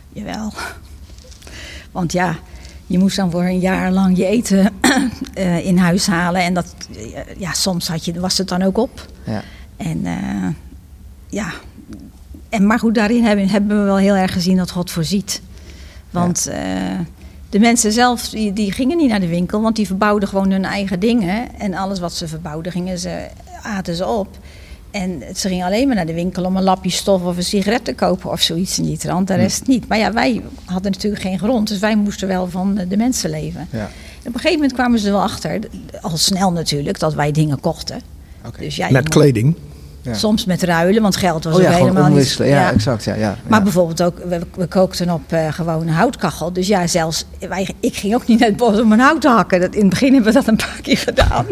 [0.09, 0.53] Jawel.
[1.91, 2.35] Want ja,
[2.87, 4.71] je moest dan voor een jaar lang je eten
[5.69, 6.41] in huis halen.
[6.41, 6.75] En dat,
[7.37, 9.05] ja, soms had je, was het dan ook op.
[9.23, 9.43] Ja.
[9.77, 10.05] En
[11.29, 11.51] ja,
[12.49, 15.41] en, maar goed, daarin hebben, hebben we wel heel erg gezien dat God voorziet.
[16.09, 16.57] Want eh,
[17.49, 20.65] de mensen zelf, die, die gingen niet naar de winkel, want die verbouwden gewoon hun
[20.65, 21.59] eigen dingen.
[21.59, 23.27] En alles wat ze verbouwden, gingen ze,
[23.61, 24.27] aten ze op.
[24.91, 27.85] En ze gingen alleen maar naar de winkel om een lapje stof of een sigaret
[27.85, 29.27] te kopen of zoiets in die trant.
[29.27, 29.87] De rest niet.
[29.87, 33.67] Maar ja, wij hadden natuurlijk geen grond, dus wij moesten wel van de mensen leven.
[33.71, 33.79] Ja.
[33.79, 33.87] En
[34.27, 35.59] op een gegeven moment kwamen ze er wel achter,
[36.01, 38.01] al snel natuurlijk, dat wij dingen kochten.
[38.45, 38.59] Oké.
[38.61, 39.55] Dus ja, Met moet- kleding.
[40.05, 40.13] Ja.
[40.13, 42.33] Soms met ruilen, want geld was Oh ja, ook helemaal niet.
[42.43, 43.03] Ja, exact.
[43.03, 46.53] Ja, ja, Maar bijvoorbeeld ook, we, we kookten op eh, gewoon een houtkachel.
[46.53, 49.29] Dus ja, zelfs, wij, ik ging ook niet naar het bos om een hout te
[49.29, 49.59] hakken.
[49.59, 51.45] Dat, in het begin hebben we dat een paar keer gedaan.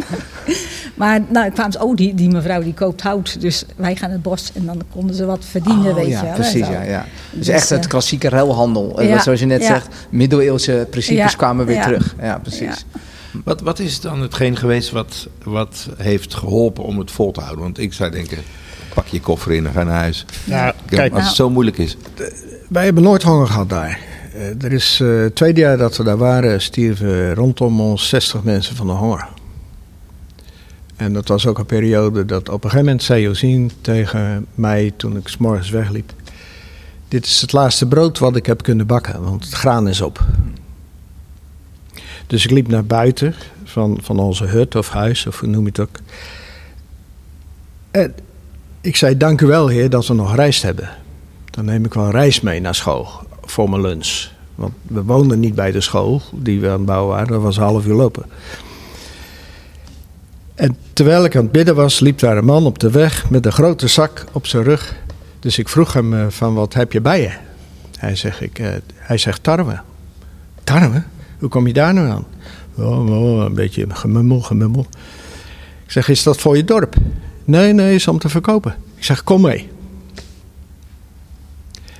[0.96, 3.42] maar nou, kwamen ze, oh, die, die mevrouw die koopt hout.
[3.42, 6.26] Dus wij gaan het bos en dan konden ze wat verdienen, Oh, weet ja, je
[6.26, 6.34] wel.
[6.34, 7.06] precies, ja, ja.
[7.30, 9.02] Dus, Dus, echt het eh, klassieke ruilhandel.
[9.10, 12.16] Wat zoals je net zegt, middeleeuwse principes kwamen weer terug.
[12.22, 12.86] Ja, precies.
[13.43, 17.63] Wat, wat is dan hetgeen geweest wat, wat heeft geholpen om het vol te houden?
[17.63, 18.38] Want ik zou denken,
[18.93, 20.26] pak je koffer in en ga naar huis.
[20.43, 21.98] Nou, Kijk, kijk, als het zo moeilijk is.
[22.69, 24.00] wij hebben nooit honger gehad daar.
[24.34, 28.43] Eh, er is eh, het tweede jaar dat we daar waren, stierven rondom ons 60
[28.43, 29.28] mensen van de honger.
[30.96, 34.93] En dat was ook een periode dat op een gegeven moment zei Josien tegen mij
[34.98, 36.13] toen ik 's morgens wegliep.
[37.08, 40.26] Dit is het laatste brood wat ik heb kunnen bakken, want het graan is op.
[42.28, 43.34] Dus ik liep naar buiten
[43.64, 45.98] van, van onze hut of huis, of hoe noem je het ook.
[47.92, 48.14] En
[48.82, 50.90] ik zei, dank u wel heer dat we nog rijst hebben.
[51.50, 53.08] Dan neem ik wel rijst mee naar school
[53.42, 54.28] voor mijn lunch.
[54.56, 57.28] Want we woonden niet bij de school die we aan het bouwen waren.
[57.28, 58.26] Dat was een half uur lopen.
[60.56, 63.46] En terwijl ik aan het bidden was, liep daar een man op de weg met
[63.46, 64.96] een grote zak op zijn rug.
[65.40, 67.32] Dus ik vroeg hem eh, van wat heb je bij je?
[67.98, 69.80] Hij zegt, ik, eh, hij zegt tarwe.
[70.64, 71.04] Tarwe?
[71.43, 72.25] Hoe kom je daar nou aan?
[72.75, 74.88] Oh, oh, een beetje gemummel, gemummel.
[75.86, 76.95] Ik zeg, is dat voor je dorp?
[77.43, 78.75] Nee, nee, is om te verkopen.
[78.95, 79.69] Ik zeg, kom mee.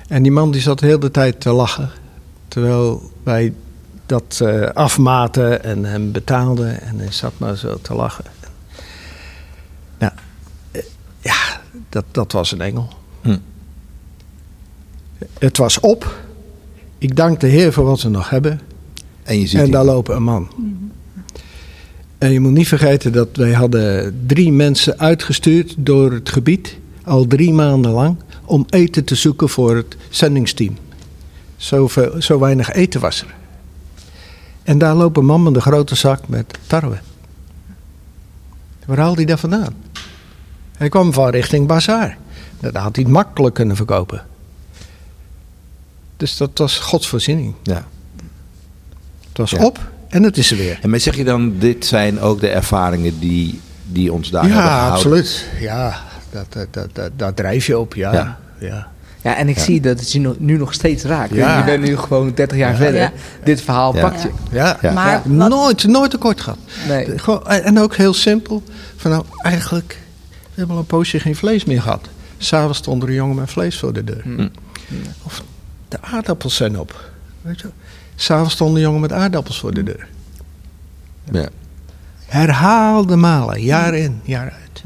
[0.08, 1.90] En die man die zat de hele tijd te lachen.
[2.48, 3.54] Terwijl wij
[4.06, 6.80] dat eh, afmaten en hem betaalden.
[6.80, 8.24] En hij zat maar zo te lachen.
[9.98, 10.12] Nou,
[10.70, 10.82] eh,
[11.20, 12.88] ja, dat, dat was een engel.
[13.22, 13.38] Hm.
[15.38, 16.14] Het was op.
[16.98, 18.60] Ik dank de Heer voor wat we nog hebben.
[19.24, 20.48] En je ziet En daar lopen een man.
[22.18, 27.26] En je moet niet vergeten dat wij hadden drie mensen uitgestuurd door het gebied, al
[27.26, 30.76] drie maanden lang, om eten te zoeken voor het zendingsteam.
[31.56, 33.34] Zoveel, zo weinig eten was er.
[34.62, 36.98] En daar loopt een man met een grote zak met tarwe.
[38.86, 39.74] Waar haalde hij dat vandaan?
[40.76, 42.18] Hij kwam van richting Bazaar.
[42.60, 44.26] Dat had hij makkelijk kunnen verkopen.
[46.16, 47.54] Dus dat was Gods voorziening.
[47.62, 47.86] ja.
[49.34, 49.64] Het was Ja.
[49.66, 50.78] op en het is er weer.
[50.82, 54.60] En maar zeg je dan, dit zijn ook de ervaringen die, die ons daar hebben
[54.60, 54.94] ja, gehouden?
[54.94, 55.46] absoluut.
[55.60, 58.12] Ja, dat, dat, dat, dat, daar drijf je op, ja.
[58.12, 58.38] Ja.
[58.60, 58.86] ja.
[59.22, 61.34] Ja, en ik zie dat het je nu nog steeds raakt.
[61.34, 61.58] Ja.
[61.58, 63.00] Je bent nu gewoon 30 jaar verder.
[63.00, 63.12] Ja.
[63.44, 64.00] Dit verhaal Ja.
[64.00, 64.30] pakt je.
[64.50, 64.78] ja.
[64.82, 64.92] Ja.
[64.92, 66.58] Maar wat- Nooit, nooit tekort gehad.
[66.88, 67.18] Nee.
[67.18, 68.62] Gewoon, en ook heel simpel.
[68.96, 69.98] Van nou, eigenlijk,
[70.40, 72.08] we hebben al een poosje geen vlees meer gehad.
[72.38, 74.20] S'avonds stond er een jongen met vlees voor de deur.
[74.22, 74.48] Hm.
[75.22, 75.42] Of
[75.88, 77.10] de aardappels zijn op.
[77.42, 77.72] Weet je wel.
[78.16, 80.08] S'avonds stond een jongen met aardappels voor de deur.
[81.32, 81.48] Ja.
[82.26, 84.82] Herhaalde malen, jaar in, jaar uit.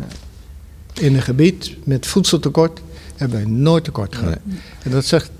[1.00, 2.80] In een gebied met voedseltekort
[3.16, 4.38] hebben wij nooit tekort gehad.
[4.82, 5.30] En dat zegt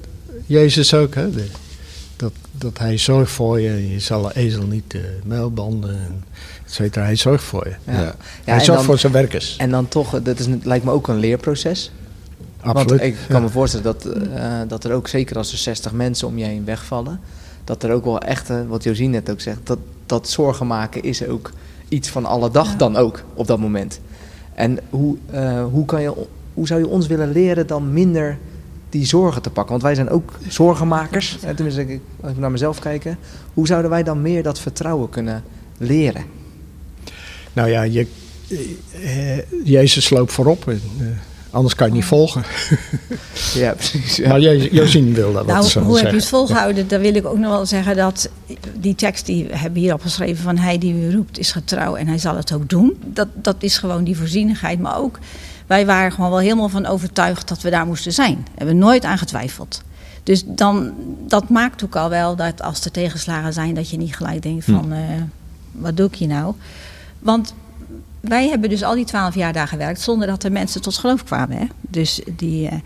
[0.46, 1.30] Jezus ook, hè?
[1.30, 1.48] de-
[2.16, 3.90] dat dat hij zorgt voor je.
[3.92, 6.24] Je zal een ezel niet uh, muilbanden, en
[6.66, 7.04] et cetera.
[7.04, 7.92] Hij zorgt voor je.
[7.92, 8.14] Ja.
[8.44, 9.56] Hij zorgt dan- voor zijn werkers.
[9.56, 11.90] En dan toch, dat is, lijkt me ook een leerproces.
[12.60, 12.88] Absoluut.
[12.88, 13.42] Want ik kan Ja.
[13.42, 16.64] me voorstellen dat, eh, dat er ook, zeker als er 60 mensen om je heen
[16.64, 17.20] wegvallen,
[17.68, 21.02] dat er ook wel echt, eh, wat Josien net ook zegt, dat, dat zorgen maken
[21.02, 21.50] is ook
[21.88, 22.76] iets van alle dag Ja.
[22.76, 24.00] dan ook op dat moment.
[24.54, 26.12] En hoe, eh, hoe, kan je,
[26.54, 28.38] hoe zou je ons willen leren dan minder
[28.90, 29.70] die zorgen te pakken?
[29.70, 31.38] Want wij zijn ook zorgenmakers.
[31.54, 33.04] Tenminste, ik- als ik naar mezelf kijk.
[33.54, 35.42] Hoe zouden wij dan meer dat vertrouwen kunnen
[35.78, 36.22] leren?
[37.52, 38.06] Nou ja, je,
[39.02, 40.72] eh, Jezus loopt voorop.
[41.50, 42.42] Anders kan je niet volgen.
[43.54, 44.16] Ja, precies.
[44.16, 44.28] Ja.
[44.28, 46.88] Maar Josien wil dat Nou, wat zo hoe heb je het volgehouden?
[46.88, 48.28] Dan wil ik ook nog wel zeggen dat
[48.80, 52.06] die tekst die we hebben hier opgeschreven van hij die u roept is getrouw en
[52.06, 52.96] hij zal het ook doen.
[53.04, 54.80] Dat, dat is gewoon die voorzienigheid.
[54.80, 55.18] Maar ook,
[55.66, 58.34] wij waren gewoon wel helemaal van overtuigd dat we daar moesten zijn.
[58.34, 59.82] Daar hebben we nooit aan getwijfeld.
[60.22, 60.92] Dus dan,
[61.26, 64.64] dat maakt ook al wel dat als er tegenslagen zijn, dat je niet gelijk denkt
[64.64, 64.98] van, eh,
[65.72, 66.54] wat doe ik hier nou?
[67.18, 67.54] Want
[68.28, 71.24] wij hebben dus al die twaalf jaar daar gewerkt zonder dat er mensen tot geloof
[71.24, 71.56] kwamen.
[71.56, 71.64] Hè?
[71.80, 72.76] Dus die, eh,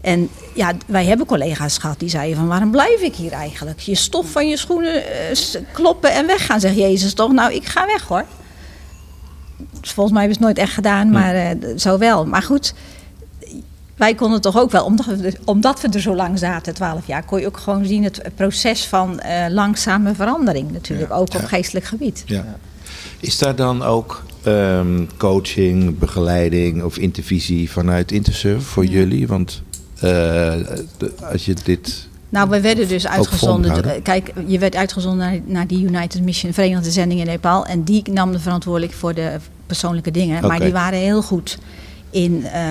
[0.00, 3.80] en ja, wij hebben collega's gehad die zeiden van waarom blijf ik hier eigenlijk?
[3.80, 5.36] Je stof van je schoenen eh,
[5.72, 7.32] kloppen en weggaan, zegt Jezus toch?
[7.32, 8.24] Nou, ik ga weg hoor.
[9.80, 12.26] Volgens mij hebben ze het nooit echt gedaan, maar eh, zo wel.
[12.26, 12.74] Maar goed,
[13.96, 17.06] wij konden toch ook wel, omdat we, er- omdat we er zo lang zaten, twaalf
[17.06, 21.16] jaar, kon je ook gewoon zien het proces van langzame verandering natuurlijk, Ja.
[21.16, 22.22] ook op geestelijk gebied.
[22.26, 22.44] Ja.
[23.20, 28.90] Is daar dan ook ehm, coaching, begeleiding of intervisie vanuit Intersurf voor Ja.
[28.90, 29.26] jullie?
[29.26, 29.62] Want
[29.94, 32.08] eh, de- als je dit...
[32.28, 34.02] Nou, we werden dus uitgezonden.
[34.02, 37.66] Kijk, je werd uitgezonden naar, naar die United Mission Verenigde Zending in Nepal.
[37.66, 40.46] En die nam de verantwoordelijk voor de persoonlijke dingen.
[40.46, 41.58] Maar die waren heel goed
[42.10, 42.44] in.
[42.44, 42.62] eh,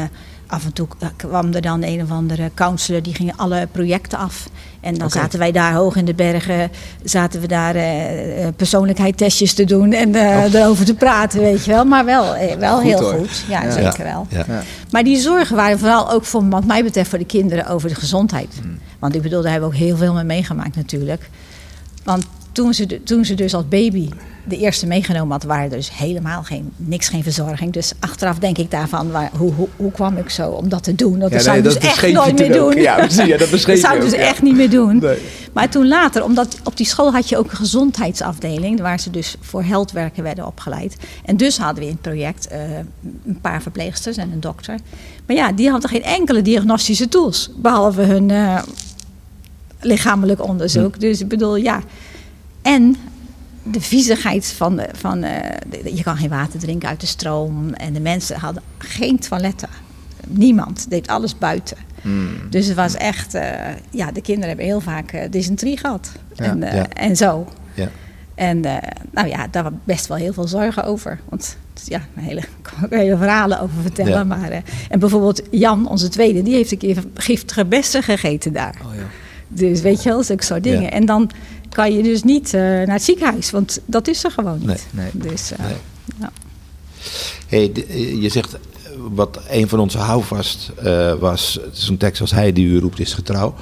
[0.47, 4.49] af en toe kwam er dan een of andere counselor, die gingen alle projecten af.
[4.81, 6.71] En dan zaten wij daar hoog in de bergen,
[7.03, 11.85] zaten we daar eh, persoonlijkheidstestjes te doen en eh, erover te praten, weet je wel.
[11.85, 13.13] Maar wel, wel Goed, heel hoor.
[13.13, 13.43] goed.
[13.49, 13.71] Ja, Ja.
[13.71, 14.27] zeker wel.
[14.29, 14.43] Ja.
[14.47, 14.61] Ja.
[14.91, 17.95] Maar die zorgen waren vooral ook voor, wat mij betreft, voor de kinderen over de
[17.95, 18.49] gezondheid.
[18.61, 18.77] Hmm.
[18.99, 21.29] Want ik bedoel, daar hebben we ook heel veel mee meegemaakt natuurlijk.
[22.03, 24.09] Want toen ze, toen ze dus als baby
[24.43, 27.73] de eerste meegenomen had, waren dus helemaal geen, niks, geen verzorging.
[27.73, 30.95] Dus achteraf denk ik daarvan, waar, hoe, hoe, hoe kwam ik zo om dat te
[30.95, 31.19] doen?
[31.19, 32.75] Dat Ja, zou ik dat dus echt nooit meer doen.
[32.75, 34.99] Ja, precies, ja, dat beschreef zou ik dus ook, echt niet meer doen.
[34.99, 35.17] Nee.
[35.53, 39.35] Maar toen later, omdat op die school had je ook een gezondheidsafdeling, waar ze dus
[39.41, 40.95] voor heldwerken werden opgeleid.
[41.25, 42.59] En dus hadden we in het project eh,
[43.25, 44.75] een paar verpleegsters en een dokter.
[45.25, 48.61] Maar ja, die hadden geen enkele diagnostische tools, behalve hun eh,
[49.81, 50.99] lichamelijk onderzoek.
[50.99, 51.81] Dus ik bedoel, ja.
[52.61, 52.95] En
[53.71, 57.73] de viezigheid van, de, van eh, de- je kan geen water drinken uit de stroom.
[57.73, 59.69] En de mensen hadden geen toiletten.
[60.27, 61.77] Niemand deed alles buiten.
[62.01, 62.29] Hmm.
[62.49, 63.51] Dus het was echt, eh,
[63.91, 66.11] ja, de kinderen hebben heel vaak eh, dysenterie gehad.
[66.33, 66.87] Ja, en, ja.
[66.89, 67.47] en zo.
[67.73, 67.89] Ja.
[68.35, 68.59] En
[69.11, 71.19] nou ja, daar was best wel heel veel zorgen over.
[71.29, 74.27] Want ja, een hele, ik kan ook hele verhalen over vertellen.
[74.27, 78.75] Maar, en bijvoorbeeld Jan, onze tweede, die heeft een keer giftige bessen gegeten daar.
[78.85, 79.01] Oh, ja.
[79.47, 80.91] Dus weet je wel, zulke soort dingen.
[80.91, 81.29] En dan
[81.69, 84.67] kan je dus niet eh, naar het ziekenhuis, want dat is er gewoon niet.
[84.67, 85.31] Nee, nee.
[85.31, 85.75] Dus, eh, Nee.
[86.19, 86.31] ja.
[87.47, 88.57] Hey, eh, je zegt,
[89.11, 93.13] wat een van onze houvast eh, was, zo'n tekst als hij die u roept is
[93.13, 93.55] getrouw.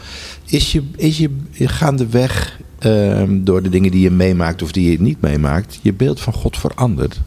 [0.45, 5.01] Is je, is je gaandeweg, ehm door de dingen die je meemaakt of die je
[5.01, 7.19] niet meemaakt, je beeld van God veranderd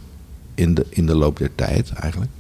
[0.55, 2.31] in de, in de loop der tijd eigenlijk?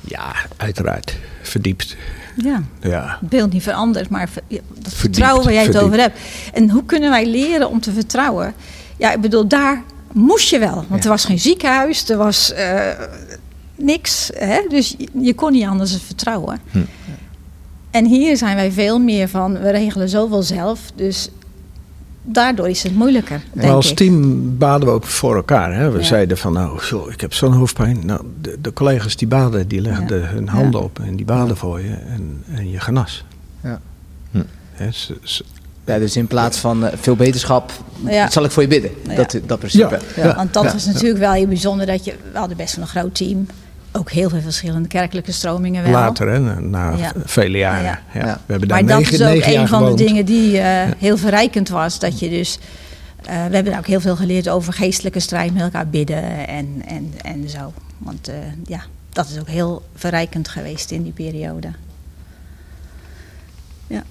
[0.00, 1.16] Ja, uiteraard.
[1.42, 1.96] Verdiept.
[2.36, 2.62] Ja.
[2.80, 3.16] Ja.
[3.20, 5.92] het beeld niet veranderd, maar dat Verdiept, vertrouwen waar jij het verdiept.
[5.94, 6.18] over hebt.
[6.52, 8.54] En hoe kunnen wij leren om te vertrouwen?
[8.96, 10.74] Ja, ik bedoel, daar moest je wel.
[10.74, 11.02] Want Ja.
[11.02, 12.80] er was geen ziekenhuis, er was eh,
[13.74, 14.30] niks.
[14.34, 14.60] Hè?
[14.68, 16.58] Dus je, je kon niet anders vertrouwen.
[16.70, 16.78] Hm.
[17.90, 20.80] En hier zijn wij veel meer van, we regelen zoveel zelf.
[20.94, 21.28] Dus
[22.22, 23.96] daardoor is het moeilijker, denk Maar als ik.
[23.96, 25.74] team baden we ook voor elkaar.
[25.74, 25.90] Hè?
[25.90, 26.04] We Ja.
[26.04, 28.06] zeiden van, nou, zo, ik heb zo'n hoofdpijn.
[28.06, 30.00] Nou, de, de collega's die baden, die Ja.
[30.00, 31.94] de, hun handen op en die baden voor je.
[32.08, 33.24] En, en je genas.
[33.62, 33.80] Ja.
[34.30, 34.42] Hm.
[34.72, 35.44] Hè, ze- ze-
[35.84, 37.72] Ja, dus in plaats van eh, veel beterschap,
[38.06, 38.30] Ja.
[38.30, 38.90] zal ik voor je bidden.
[39.08, 39.14] Ja.
[39.14, 39.98] Dat, dat principe.
[40.16, 40.22] Ja.
[40.26, 40.34] Ja.
[40.36, 40.72] Want dat Ja.
[40.72, 43.46] was natuurlijk wel heel bijzonder dat je, we hadden best wel een groot team.
[43.92, 45.92] Ook heel veel verschillende kerkelijke stromingen wel.
[45.92, 47.12] later, hè, na, Ja.
[47.24, 47.98] vele jaren.
[48.14, 48.22] Ja.
[48.46, 50.58] We hebben daar Maar dat negen, is ook negen jaar een van de dingen die
[50.60, 51.98] eh, heel verrijkend was.
[51.98, 52.58] Dat je dus,
[53.24, 57.12] eh, we hebben ook heel veel geleerd over geestelijke strijd met elkaar bidden en, en,
[57.22, 57.72] en zo.
[57.98, 58.34] Want eh,
[58.66, 58.80] ja,
[59.12, 61.68] dat is ook heel verrijkend geweest in die periode.
[63.86, 64.02] Ja.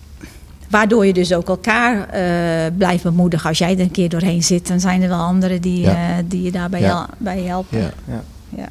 [0.70, 3.50] Waardoor je dus ook elkaar eh, blijft bemoedigen.
[3.50, 5.92] Als jij er een keer doorheen zit, dan zijn er wel anderen die, Ja.
[6.18, 6.88] eh, die je daarbij Ja.
[6.88, 7.80] hel- bij helpen.
[7.80, 8.24] Ja.
[8.58, 8.70] Ja.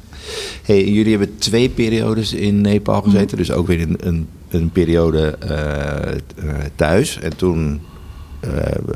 [0.63, 5.37] Hey, jullie hebben twee periodes in Nepal gezeten, dus ook weer een, een, een periode
[5.39, 6.17] eh, eh,
[6.75, 7.19] thuis.
[7.19, 7.81] En toen
[8.39, 8.51] eh,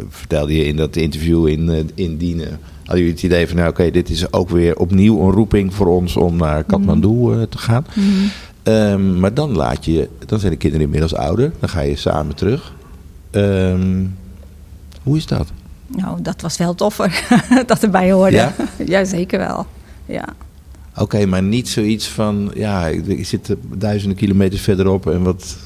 [0.09, 3.69] vertelde je in dat interview in, uh, in Dienen, hadden jullie het idee van, nou
[3.69, 7.57] oké, dit is ook weer opnieuw een roeping voor ons om naar Kathmandu uh, te
[7.57, 7.85] gaan.
[7.93, 8.07] Mhm.
[8.63, 12.35] Um, maar dan laat je, dan zijn de kinderen inmiddels ouder, dan ga je samen
[12.35, 12.73] terug.
[13.31, 14.17] Um,
[15.03, 15.47] hoe is dat?
[15.87, 17.25] Nou, dat was wel toffer
[17.65, 18.35] dat erbij hoorde.
[18.35, 18.53] Ja?
[18.85, 19.65] ja zeker wel.
[20.05, 20.25] Ja.
[20.93, 25.57] Oké, okay, maar niet zoiets van, ja, ik zit duizenden kilometers verderop en wat,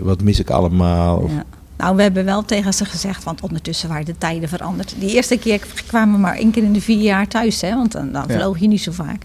[0.00, 1.18] wat mis ik allemaal?
[1.18, 1.30] Of...
[1.30, 1.44] Ja.
[1.76, 4.94] Nou, we hebben wel tegen ze gezegd, want ondertussen waren de tijden veranderd.
[4.98, 7.92] Die eerste keer kwamen we maar één keer in de vier jaar thuis, hè, want
[7.92, 9.22] dan, dan vloog je niet zo vaak.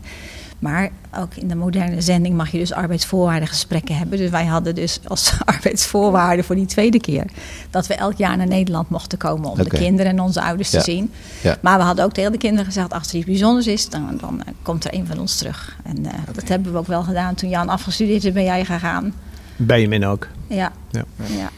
[0.60, 4.18] Maar ook in de moderne zending mag je dus arbeidsvoorwaardengesprekken hebben.
[4.18, 7.24] Dus wij hadden dus als arbeidsvoorwaarden voor die tweede keer...
[7.70, 10.78] dat we elk jaar naar Nederland mochten komen om de kinderen en onze ouders Ja.
[10.80, 11.12] te zien.
[11.42, 11.58] Ja.
[11.62, 12.94] Maar we hadden ook tegen de kinderen gezegd...
[12.94, 15.76] als er iets bijzonders is, dan, dan eh, komt er een van ons terug.
[15.84, 17.36] En eh, dat hebben we ook wel gedaan.
[17.36, 19.14] Toen Jan afgestudeerd is, ben jij gegaan.
[19.56, 20.28] Benjamin ook.
[20.48, 20.72] Ja.
[20.92, 21.04] Ja.
[21.38, 21.50] ja.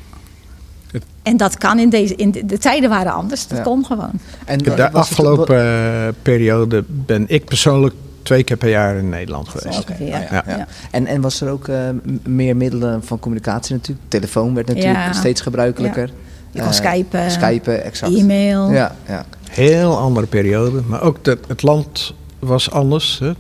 [1.24, 2.16] En dat kan in deze...
[2.16, 3.48] In de, de tijden waren anders.
[3.48, 3.64] Dat Ja.
[3.64, 4.12] kon gewoon.
[4.46, 9.50] En De het- afgelopen eh, periode ben ik persoonlijk twee keer per jaar in Nederland
[9.50, 9.86] geweest.
[10.00, 10.44] Ja, Ja.
[10.48, 10.68] ja.
[10.92, 11.76] En, en was er ook eh,
[12.24, 14.06] meer middelen van communicatie natuurlijk?
[14.10, 15.14] Telefoon werd natuurlijk Ja.
[15.14, 16.10] steeds gebruikelijker.
[16.52, 18.14] Je kon Eh, skypen, Skypen, exact.
[18.16, 18.72] e-mail.
[18.72, 19.26] Ja, ja.
[19.50, 20.82] Heel andere periode.
[20.88, 23.20] Maar ook de, het land was anders.
[23.20, 23.32] Hè.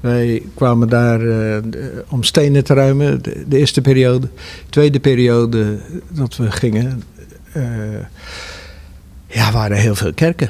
[0.00, 1.56] Wij kwamen daar eh,
[2.08, 4.28] om stenen te ruimen, de, de eerste periode.
[4.70, 7.02] Tweede periode dat we gingen,
[7.52, 7.62] eh,
[9.26, 10.48] ja, waren heel veel kerken.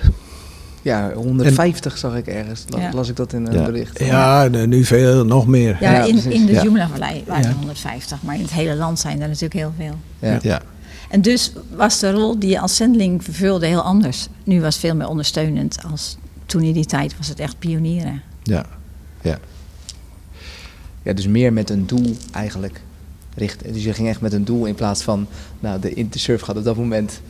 [0.89, 2.65] Ja, 150 zag ik ergens.
[2.69, 2.91] La- Ja.
[2.93, 3.65] Las ik dat in een Ja.
[3.65, 3.99] bericht.
[3.99, 5.77] Ja, nu- nu veel, nog meer.
[5.81, 6.63] Ja, Ja, in, in de Ja.
[6.63, 7.57] Jumla-vallei waren er Ja.
[7.57, 9.95] 150, maar in het hele land zijn er natuurlijk heel veel.
[10.19, 10.39] Ja.
[10.43, 10.63] Ja.
[11.11, 14.29] En dus was de rol die je als zendeling vervulde heel anders.
[14.45, 16.17] Nu was het veel meer ondersteunend als
[16.47, 18.23] toen in die tijd was het echt pionieren.
[18.43, 18.65] Ja.
[19.23, 19.39] Ja.
[21.03, 22.81] Ja, dus meer met een doel eigenlijk.
[23.35, 25.27] Richt, dus je ging echt met een doel in plaats van,
[25.61, 27.21] nou, de Intersurf gaat op dat moment,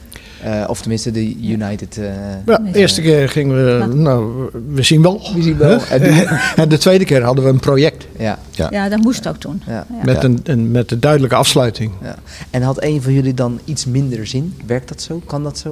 [0.42, 1.98] eh, of tenminste de United.
[1.98, 2.04] eh,
[2.46, 3.56] Ja, de eerste keer gingen
[3.88, 5.20] we, nou, we zien wel.
[5.34, 5.80] We zien wel.
[6.56, 8.68] En de tweede keer hadden we een project ja, Ja.
[8.70, 9.62] Ja, dat moest ook toen.
[9.66, 10.04] ja, Ja.
[10.04, 11.92] met, een, een, met een duidelijke afsluiting.
[12.02, 12.14] ja.
[12.50, 14.54] En had een van jullie dan iets minder zin?
[14.66, 15.22] Werkt dat zo?
[15.26, 15.68] Kan dat zo?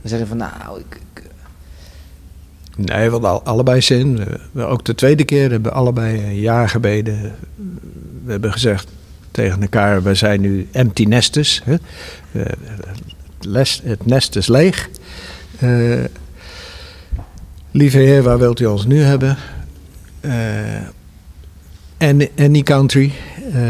[0.00, 1.22] Dan zeggen van, nou, ik, ik-
[2.76, 4.16] Nee, we hadden al- allebei zin.
[4.16, 7.34] We- we- ook de tweede keer hebben we allebei een jaar gebeden.
[8.24, 8.88] We hebben gezegd
[9.30, 11.60] tegen elkaar, we zijn nu empty nesters.
[11.64, 11.76] Hè?
[12.30, 12.54] We-
[13.84, 14.88] het nest is leeg.
[15.58, 16.04] Eh,
[17.70, 19.36] lieve Heer, waar wilt u ons nu hebben?
[20.20, 20.76] Eh,
[21.96, 23.12] en any country,
[23.52, 23.62] eh,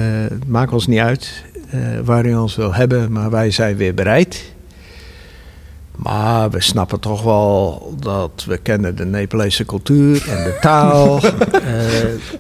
[0.47, 4.53] maakt ons niet uit eh, waar u ons wil hebben, maar wij zijn weer bereid.
[5.97, 11.21] Maar we snappen toch wel dat we kennen de Nepalese cultuur en de taal.
[11.63, 11.69] Eh,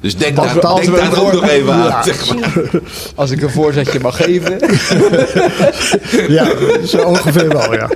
[0.00, 1.84] Dus denk daar, denk altijd daar ook voor- nog even aan.
[1.86, 2.02] Ja.
[2.02, 2.70] zeg maar.
[3.14, 4.58] als ik een voorzetje mag geven.
[6.34, 6.52] ja,
[6.86, 7.90] zo ongeveer wel, ja.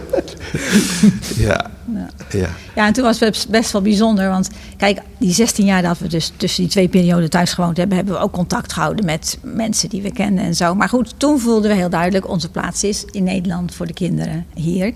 [1.37, 1.71] Ja.
[1.95, 2.09] Ja.
[2.31, 2.49] Ja.
[2.75, 4.29] Ja, en toen was het best wel bijzonder.
[4.29, 7.97] Want kijk, die 16 jaar dat we dus tussen die twee perioden thuis gewoond hebben,
[7.97, 10.75] hebben we ook contact gehouden met mensen die we kenden en zo.
[10.75, 14.47] Maar goed, toen voelden we heel duidelijk, onze plaats is in Nederland voor de kinderen
[14.55, 14.93] hier.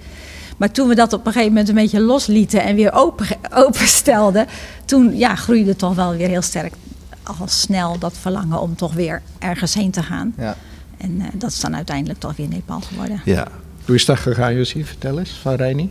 [0.61, 3.27] Maar toen we dat op een gegeven moment een beetje loslieten en weer open,
[3.67, 4.47] openstelden,
[4.85, 6.75] toen ja, groeide toch wel weer heel sterk
[7.23, 10.35] al snel dat verlangen om toch weer ergens heen te gaan.
[10.37, 10.57] Ja.
[10.97, 13.21] En eh, dat is dan uiteindelijk toch weer Nepal geworden.
[13.25, 13.47] ja.
[13.85, 14.87] Hoe is dat gegaan, Josie?
[14.87, 15.91] Vertel eens, van Reini.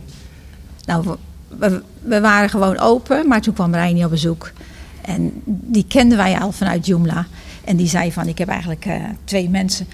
[0.84, 1.16] Nou, we,
[1.58, 4.52] we, we waren gewoon open, maar toen kwam Reini op bezoek.
[5.00, 7.26] En die kenden wij al vanuit Joomla.
[7.64, 8.94] En die zei van, ik heb eigenlijk eh,
[9.24, 9.86] twee mensen.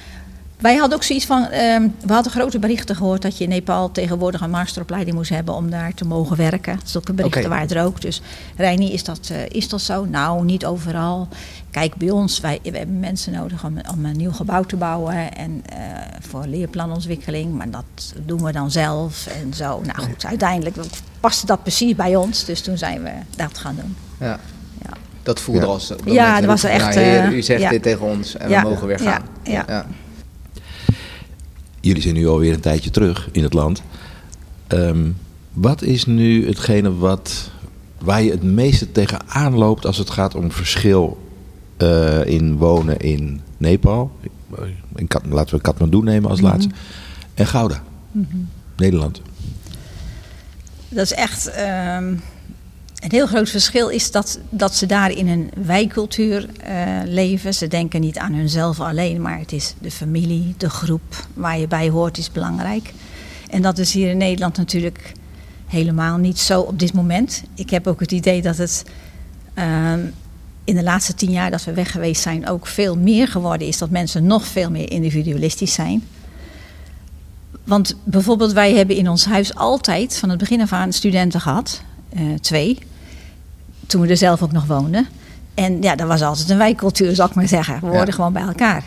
[0.56, 3.90] Wij hadden ook zoiets van, ehm, we hadden grote berichten gehoord dat je in Nepal
[3.92, 6.80] tegenwoordig een masteropleiding moest hebben om daar te mogen werken.
[6.84, 7.50] Zulke berichten Oké.
[7.50, 8.00] waren er ook.
[8.00, 8.20] Dus
[8.56, 10.04] Reini, is dat, eh, is dat zo?
[10.04, 11.28] Nou, niet overal.
[11.70, 15.32] Kijk, bij ons, wij, we hebben mensen nodig om, om een nieuw gebouw te bouwen
[15.36, 15.76] en eh,
[16.28, 17.54] voor leerplanontwikkeling.
[17.54, 19.80] Maar dat doen we dan zelf en zo.
[19.82, 20.76] Nou goed, uiteindelijk
[21.20, 22.44] paste dat precies bij ons.
[22.44, 23.96] Dus toen zijn we dat gaan doen.
[24.20, 24.38] Ja.
[24.82, 24.90] Ja.
[25.22, 25.66] Dat voelde Ja.
[25.66, 25.92] als...
[26.04, 27.70] Ja, dat was echt, nou, heer, eh, u zegt ja.
[27.70, 28.62] dit tegen ons en Ja.
[28.62, 29.10] we mogen weer Ja.
[29.10, 29.22] gaan.
[29.42, 29.86] Ja.
[31.86, 33.82] Jullie zijn nu alweer een tijdje terug in het land.
[34.66, 35.10] Ehm,
[35.52, 37.50] wat is nu hetgene wat,
[37.98, 41.18] waar je het meeste tegenaan loopt als het gaat om verschil
[41.76, 44.18] eh, in wonen in Nepal?
[44.94, 46.50] In, Kat- laten we Kathmandu nemen als Mhm.
[46.50, 46.70] laatste.
[47.34, 47.82] En Gouda,
[48.76, 49.20] Nederland.
[50.88, 52.14] Dat is echt ehm,
[53.06, 57.54] een heel groot verschil is dat, dat ze daar in een wijkcultuur eh, leven.
[57.54, 61.68] Ze denken niet aan hunzelf alleen, maar het is de familie, de groep waar je
[61.68, 62.92] bij hoort is belangrijk.
[63.50, 65.12] En dat is hier in Nederland natuurlijk
[65.66, 67.42] helemaal niet zo op dit moment.
[67.54, 68.84] Ik heb ook het idee dat het
[69.54, 70.00] ehm,
[70.64, 73.78] in de laatste tien jaar dat we weg geweest zijn ook veel meer geworden is.
[73.78, 76.04] Dat mensen nog veel meer individualistisch zijn.
[77.64, 81.82] Want bijvoorbeeld, wij hebben in ons huis altijd van het begin af aan studenten gehad.
[82.08, 82.78] eh, twee.
[83.86, 85.06] Toen we er zelf ook nog woonden.
[85.54, 87.74] En ja, dat was altijd een wijkcultuur, zal ik maar zeggen.
[87.80, 88.12] We hoorden Ja.
[88.12, 88.82] gewoon bij elkaar.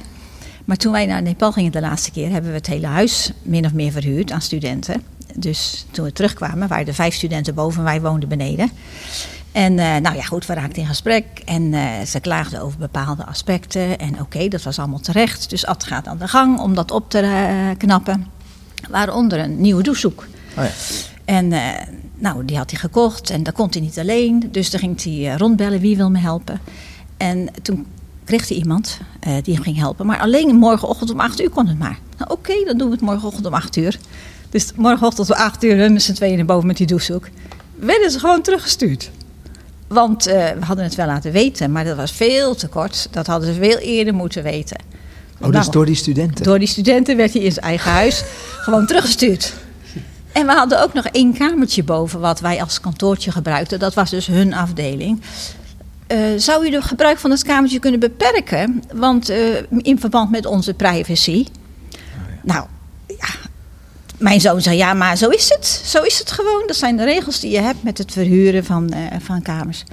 [0.66, 3.66] Maar toen wij naar Nepal gingen de laatste keer, hebben we het hele huis min
[3.66, 5.04] of meer verhuurd aan studenten.
[5.36, 8.72] Dus toen we terugkwamen, waren er vijf studenten boven en wij woonden beneden.
[9.52, 13.26] En eh, nou ja, goed, we raakten in gesprek en eh, ze klaagden over bepaalde
[13.26, 14.00] aspecten.
[14.00, 15.50] En oké, dat was allemaal terecht.
[15.50, 18.26] Dus Ad gaat aan de gang om dat op te eh, knappen.
[18.90, 20.28] Waaronder een nieuwe douchehoek.
[20.58, 20.70] Oh ja.
[21.26, 21.54] En
[22.20, 24.50] nou, die had hij gekocht en dat kon hij niet alleen.
[24.52, 26.60] Dus dan ging hij eh, rondbellen wie wil me helpen.
[27.18, 27.86] En toen
[28.24, 30.06] kreeg hij iemand eh, die hem ging helpen.
[30.06, 32.00] Maar alleen morgenochtend om 8 uur kon het maar.
[32.18, 34.00] Nou, oké, dan doen we het morgenochtend om 8 uur.
[34.50, 37.28] Dus morgenochtend om 8 uur, hun met z'n tweeën naar boven met die douchehoek.
[37.76, 39.12] Werden ze gewoon teruggestuurd.
[39.88, 43.08] Want eh, we hadden het wel laten weten, maar dat was veel te kort.
[43.12, 44.78] Dat hadden ze veel eerder moeten weten.
[45.40, 46.44] Oh, dus Nou, door die studenten?
[46.44, 48.24] door die studenten werd hij in zijn eigen huis
[48.58, 49.54] gewoon teruggestuurd.
[50.32, 53.80] En we hadden ook nog één kamertje boven wat wij als kantoortje gebruikten.
[53.80, 55.22] Dat was dus hun afdeling.
[56.08, 58.84] Eh, zou u de gebruik van dat kamertje kunnen beperken?
[58.94, 61.48] Want eh, in verband met onze privacy.
[62.42, 62.66] Nou,
[63.08, 63.28] ja.
[64.18, 65.66] Mijn zoon zei ja, maar zo is het.
[65.86, 66.64] Zo is het gewoon.
[66.68, 69.84] Dat zijn de regels die je hebt met het verhuren van, eh, van kamers.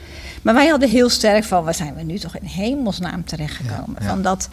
[0.43, 3.97] Maar wij hadden heel sterk van, waar zijn we nu toch in hemelsnaam terechtgekomen?
[3.99, 4.09] Ja, ja.
[4.09, 4.49] Van dat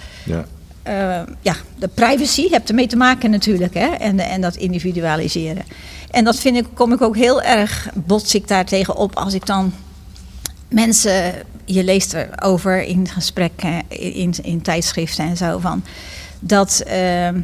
[0.84, 1.22] Ja.
[1.22, 3.74] eh, ja, de privacy hebt ermee te maken natuurlijk.
[3.74, 3.88] Hè?
[3.88, 5.64] En, en dat individualiseren.
[6.12, 9.34] En dat vind ik, kom ik ook heel erg, bots ik daar tegen op als
[9.34, 9.74] ik dan
[10.68, 11.34] mensen,
[11.66, 15.84] je leest erover in gesprekken, in, in tijdschriften en zo van
[16.40, 17.42] dat, ehm,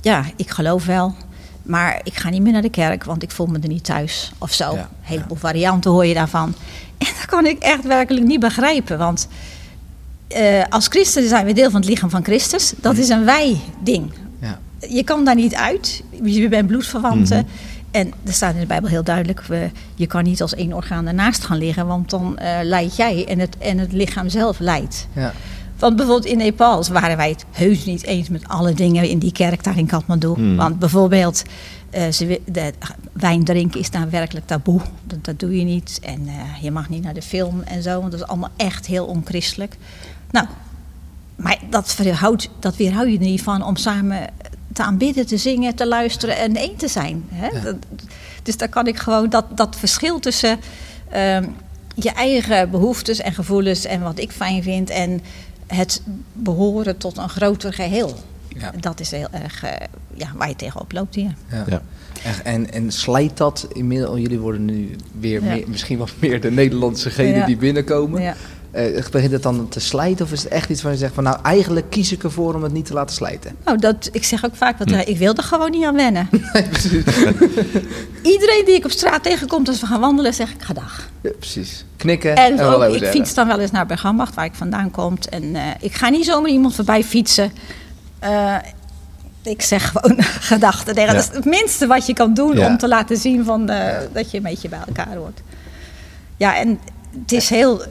[0.00, 1.14] ja, ik geloof wel,
[1.62, 4.32] maar ik ga niet meer naar de kerk, want ik voel me er niet thuis
[4.38, 4.74] of zo.
[4.74, 6.54] Ja, Een heleboel varianten hoor je daarvan.
[6.98, 9.28] En dat kan ik echt werkelijk niet begrijpen, want
[10.28, 12.72] eh, als christenen zijn we deel van het lichaam van Christus.
[12.80, 14.10] Dat is een wij-ding.
[14.40, 14.58] Ja.
[14.88, 16.02] Je kan daar niet uit.
[16.22, 17.36] Je bent bloedverwanten.
[17.38, 17.46] Mhm.
[17.90, 21.06] En er staat in de Bijbel heel duidelijk: we, je kan niet als één orgaan
[21.06, 25.06] ernaast gaan liggen, want dan eh leid jij en het, en het lichaam zelf leidt.
[25.12, 25.32] Ja.
[25.78, 29.32] Want bijvoorbeeld in Nepal waren wij het heus niet eens met alle dingen in die
[29.32, 30.28] kerk daar in Kathmandu.
[30.34, 30.56] Hmm.
[30.56, 31.42] Want bijvoorbeeld,
[31.90, 32.72] eh, ze, wi- de,
[33.12, 34.80] wijn drinken is daar werkelijk taboe.
[35.04, 36.00] Dat, dat doe je niet.
[36.02, 36.28] En
[36.60, 39.76] je mag niet naar de film en zo, want dat is allemaal echt heel onchristelijk.
[40.30, 40.46] Nou,
[41.36, 44.26] maar dat, verhoudt, dat weerhoud je er niet van om samen
[44.72, 47.24] te aanbidden, te zingen, te luisteren en één te zijn.
[47.28, 47.60] Hè?
[47.62, 47.76] Dat-
[48.42, 50.58] dus daar kan ik gewoon dat, dat verschil tussen
[51.10, 51.44] ehm,
[51.94, 55.20] je eigen behoeftes en gevoelens en wat ik fijn vind en
[55.66, 56.02] het
[56.32, 58.16] behoren tot een groter geheel.
[58.48, 58.72] Ja.
[58.80, 59.70] Dat is heel erg eh,
[60.14, 61.34] ja, waar je tegenop loopt hier.
[61.50, 61.64] Ja.
[61.68, 61.82] Ja.
[62.44, 65.52] En, en slijt dat inmiddels, jullie worden nu weer Ja.
[65.54, 67.46] meer, misschien wat meer de Nederlandsegenen Ja.
[67.46, 68.34] die binnenkomen.
[68.78, 71.24] Eh, begint het dan te slijten of is het echt iets waar je zegt van
[71.24, 73.56] nou eigenlijk kies ik ervoor om het niet te laten slijten?
[73.64, 74.94] Nou, dat, ik zeg ook vaak, wat, Hm.
[75.04, 76.28] ik wil er gewoon niet aan wennen.
[78.22, 81.08] Iedereen die ik op straat tegenkomt als we gaan wandelen, zeg ik gedag.
[81.20, 81.84] Ja, precies.
[81.96, 83.08] Knikken En en, ook, ik zeggen.
[83.08, 85.18] fiets dan wel eens naar Bergambacht, waar ik vandaan kom.
[85.30, 87.52] En eh, ik ga niet zomaar iemand voorbij fietsen.
[88.18, 88.54] Eh,
[89.42, 90.22] ik zeg gewoon
[90.52, 90.94] gedachten.
[90.94, 91.12] Ja.
[91.12, 92.66] Dat is het minste wat je kan doen Ja.
[92.66, 95.40] om te laten zien van, eh, dat je een beetje bij elkaar hoort.
[96.36, 96.78] Ja, en
[97.20, 97.82] het is heel...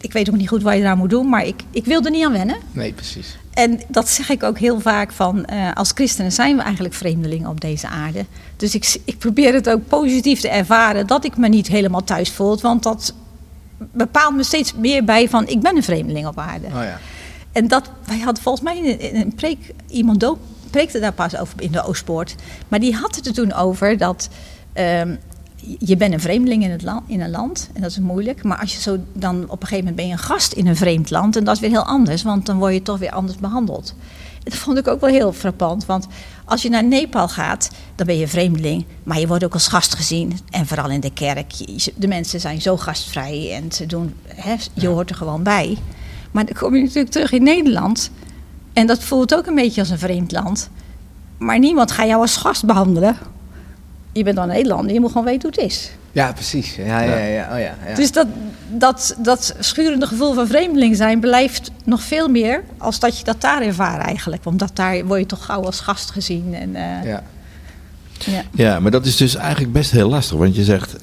[0.00, 2.10] Ik, weet ook niet goed wat je eraan moet doen, maar ik, ik wil er
[2.10, 2.56] niet aan wennen.
[2.72, 3.36] Nee, precies.
[3.52, 7.48] En dat zeg ik ook heel vaak van, eh, als christenen zijn we eigenlijk vreemdelingen
[7.48, 8.24] op deze aarde.
[8.56, 12.30] Dus ik, ik probeer het ook positief te ervaren dat ik me niet helemaal thuis
[12.30, 12.60] voel.
[12.60, 13.14] Want dat
[13.78, 16.66] bepaalt me steeds meer bij van, ik ben een vreemdeling op aarde.
[16.66, 16.98] Oh ja.
[17.52, 19.58] En dat, wij hadden volgens mij in, een preek,
[19.88, 20.38] iemand doop,
[20.70, 22.34] preekte daar pas over in de Oostpoort.
[22.68, 24.28] Maar die had het er toen over dat
[24.72, 25.16] ehm,
[25.78, 28.42] je bent een vreemdeling in, het land, in een land en dat is moeilijk.
[28.42, 30.76] Maar als je zo dan op een gegeven moment ben je een gast in een
[30.76, 33.38] vreemd land en dat is weer heel anders, want dan word je toch weer anders
[33.38, 33.94] behandeld.
[34.42, 36.06] Dat vond ik ook wel heel frappant, want
[36.44, 39.94] als je naar Nepal gaat, dan ben je vreemdeling, maar je wordt ook als gast
[39.94, 40.38] gezien.
[40.50, 41.52] En vooral in de kerk,
[41.96, 45.76] de mensen zijn zo gastvrij en ze doen, hè, je hoort er gewoon bij.
[46.30, 48.10] Maar dan kom je natuurlijk terug in Nederland.
[48.72, 50.70] En dat voelt ook een beetje als een vreemd land.
[51.38, 53.16] Maar niemand gaat jou als gast behandelen.
[54.16, 55.90] Je bent dan Nederlander, je moet gewoon weten hoe het is.
[56.12, 56.74] Ja, precies.
[56.76, 57.42] Ja, ja, ja.
[57.52, 57.94] Oh, ja, ja.
[57.94, 58.26] Dus dat,
[58.68, 63.40] dat, dat schurende gevoel van vreemdeling zijn blijft nog veel meer als dat je dat
[63.40, 64.44] daar ervaart eigenlijk.
[64.44, 66.54] Want daar word je toch gauw als gast gezien.
[66.54, 67.22] En, eh, ja.
[68.18, 68.42] ja.
[68.52, 70.38] Ja, maar dat is dus eigenlijk best heel lastig.
[70.38, 70.96] Want je zegt,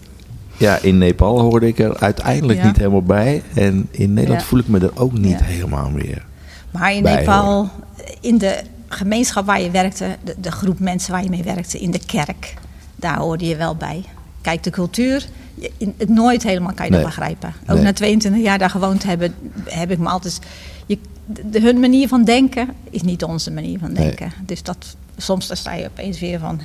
[0.58, 2.66] ja, in Nepal hoorde ik er uiteindelijk Ja.
[2.66, 3.44] niet helemaal bij.
[3.54, 4.48] En in Nederland Ja.
[4.48, 5.46] voel ik me er ook niet Ja.
[5.46, 6.26] helemaal meer.
[6.72, 7.70] Maar in bij Nepal,
[8.22, 8.56] in de
[8.88, 12.54] gemeenschap waar je werkte, de, de groep mensen waar je mee werkte, in de kerk,
[13.04, 14.04] daar hoorde je wel bij.
[14.42, 15.26] Kijk, de cultuur,
[15.98, 17.00] het nooit helemaal kan je Nee.
[17.02, 17.54] dat begrijpen.
[17.68, 17.84] Ook Nee.
[17.84, 19.34] na 22 jaar daar gewoond te hebben,
[19.66, 20.40] heb ik me altijd.
[20.86, 24.06] Je, de, hun manier van denken is niet onze manier van Nee.
[24.08, 24.32] denken.
[24.46, 26.62] Dus dat soms dan sta je opeens weer van,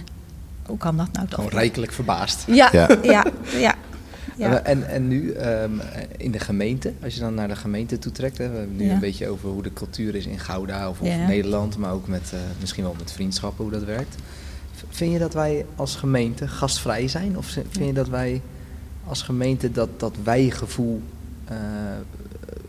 [0.66, 1.34] hoe kan dat nou toch?
[1.34, 2.45] Gewoon rijkelijk verbaasd.
[2.47, 2.89] Ja, Ja.
[3.03, 3.24] ja,
[3.59, 3.74] ja.
[4.36, 4.62] ja.
[4.62, 5.72] En, en, nu ehm,
[6.16, 8.93] in de gemeente, als je dan naar de gemeente toetrekt, hè, we hebben nu Ja.
[8.93, 11.26] een beetje over hoe de cultuur is in Gouda of, of Ja.
[11.26, 14.14] Nederland, maar ook met, eh, misschien wel met vriendschappen, hoe dat werkt.
[14.89, 17.39] Vind je dat wij als gemeente gastvrij zijn?
[17.39, 18.41] Of vind je dat wij
[19.07, 21.03] als gemeente dat, dat wij-gevoel
[21.45, 21.57] eh,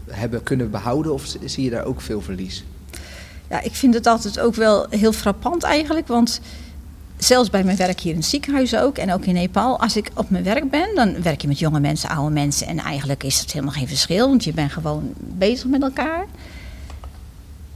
[0.06, 1.14] hebben kunnen behouden?
[1.14, 2.64] Of zie je daar ook veel verlies?
[3.50, 6.08] Ja, ik vind het altijd ook wel heel frappant eigenlijk.
[6.08, 6.42] Want
[7.18, 10.12] zelfs bij mijn werk hier in het ziekenhuis ook en ook in Nepal, als ik
[10.14, 12.68] op mijn werk ben, dan werk je met jonge mensen, oude mensen.
[12.68, 16.26] En eigenlijk is het helemaal geen verschil, want je bent gewoon bezig met elkaar.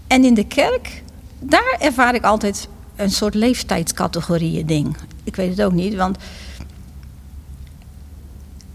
[0.07, 1.03] En in de kerk,
[1.39, 4.95] daar ervaar ik altijd een soort leeftijdscategorieën ding.
[5.23, 6.17] Ik weet het ook niet, want.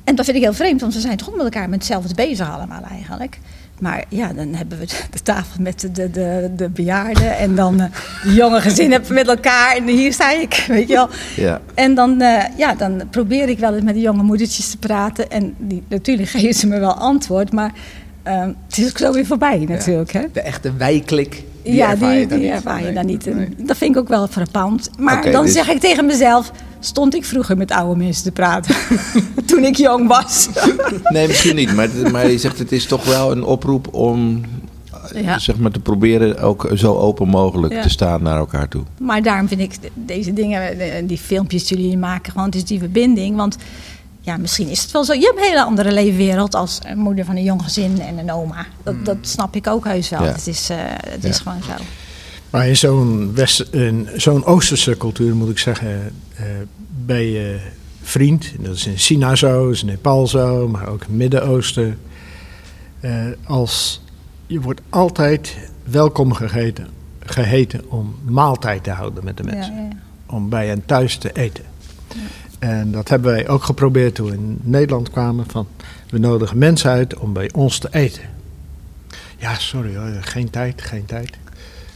[0.05, 2.51] En dat vind ik heel vreemd, want we zijn toch met elkaar met hetzelfde bezig
[2.51, 3.39] allemaal eigenlijk.
[3.81, 7.81] Maar ja, dan hebben we de tafel met de, de, de, de bejaarden en dan
[7.81, 7.91] eh,
[8.23, 9.77] de jonge gezinnen met elkaar.
[9.77, 11.09] En hier sta ik, weet je wel.
[11.37, 11.61] Ja.
[11.75, 15.31] En dan, eh, ja, dan probeer ik wel eens met de jonge moedertjes te praten.
[15.31, 17.73] En die, natuurlijk geven ze me wel antwoord, maar
[18.23, 20.13] eh, het is ook zo weer voorbij natuurlijk.
[20.13, 20.25] Hè?
[20.33, 22.57] De echte wij-klik, die ja, ervaar die, je dan die niet.
[22.57, 23.25] ervaar je Nee, dan niet.
[23.35, 23.49] Nee.
[23.59, 24.91] Dat vind ik ook wel frappant.
[24.99, 28.75] Maar dan dus- zeg ik tegen mezelf, stond ik vroeger met oude mensen te praten.
[29.47, 30.49] Toen ik jong was.
[31.13, 31.75] Nee, misschien niet.
[31.75, 34.41] Maar, maar je zegt het is toch wel een oproep om
[35.15, 35.39] eh, Ja.
[35.39, 37.83] zeg maar, te proberen ook zo open mogelijk Ja.
[37.83, 38.83] te staan naar elkaar toe.
[39.01, 42.55] Maar daarom vind ik de- deze dingen, de- die filmpjes die jullie maken, gewoon het
[42.57, 43.37] is die verbinding.
[43.37, 43.57] Want
[44.29, 45.13] ja, misschien is het wel zo.
[45.13, 48.33] Je hebt een hele andere leefwereld als een moeder van een jong gezin en een
[48.33, 48.67] oma.
[48.83, 50.25] Dat, dat snap ik ook heus wel.
[50.25, 50.33] Ja.
[50.33, 51.29] Het is, eh, het Ja.
[51.29, 51.73] is gewoon zo.
[52.51, 56.45] Maar in zo'n, West, in zo'n Oosterse cultuur moet ik zeggen, eh,
[57.07, 57.59] bij je
[58.03, 61.07] vriend, en dat is in China zo, dat is in Nepal zo, maar ook in
[61.09, 61.99] het Midden-Oosten.
[63.01, 64.01] eh, als,
[64.47, 66.87] je wordt altijd welkom gegeten,
[67.21, 69.75] geheten om maaltijd te houden met de mensen.
[69.75, 69.97] Ja, ja.
[70.27, 71.65] Om bij hen thuis te eten.
[72.59, 75.45] En dat hebben wij ook geprobeerd toen we in Nederland kwamen.
[75.49, 75.67] Van,
[76.11, 78.23] we nodigen mensen uit om bij ons te eten.
[79.37, 81.31] Ja, sorry hoor, geen tijd, geen tijd,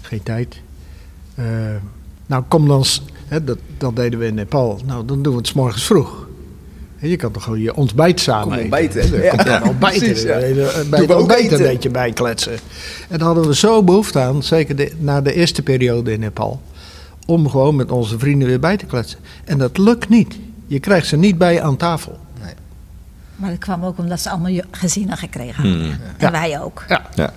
[0.00, 0.60] geen tijd.
[1.34, 1.44] Eh,
[2.26, 2.84] nou, kom dan,
[3.26, 4.80] hè, dat, dat deden we in Nepal.
[4.84, 6.26] Nou, dan doen we het 's morgens vroeg.
[6.96, 8.62] Hè, Je kan toch gewoon je ontbijt samen Kom eten?
[8.62, 9.16] ontbijten?
[9.16, 10.00] Je Ja, dan ontbijten.
[10.00, 10.38] precies, ja.
[10.38, 11.58] hè, Bij het ontbijt een eten.
[11.62, 12.52] beetje bijkletsen.
[13.08, 16.60] En daar hadden we zo behoefte aan, zeker de, na de eerste periode in Nepal,
[17.26, 19.18] om gewoon met onze vrienden weer bij te kletsen.
[19.44, 20.38] En dat lukt niet.
[20.72, 22.18] Je krijgt ze niet bij je aan tafel.
[22.42, 22.52] Nee.
[23.36, 25.80] Maar dat kwam ook omdat ze allemaal je- gezinnen gekregen hadden.
[25.82, 25.90] Hmm.
[25.90, 26.30] En Ja.
[26.30, 26.84] wij ook.
[26.88, 27.02] Ja.
[27.14, 27.32] Ja.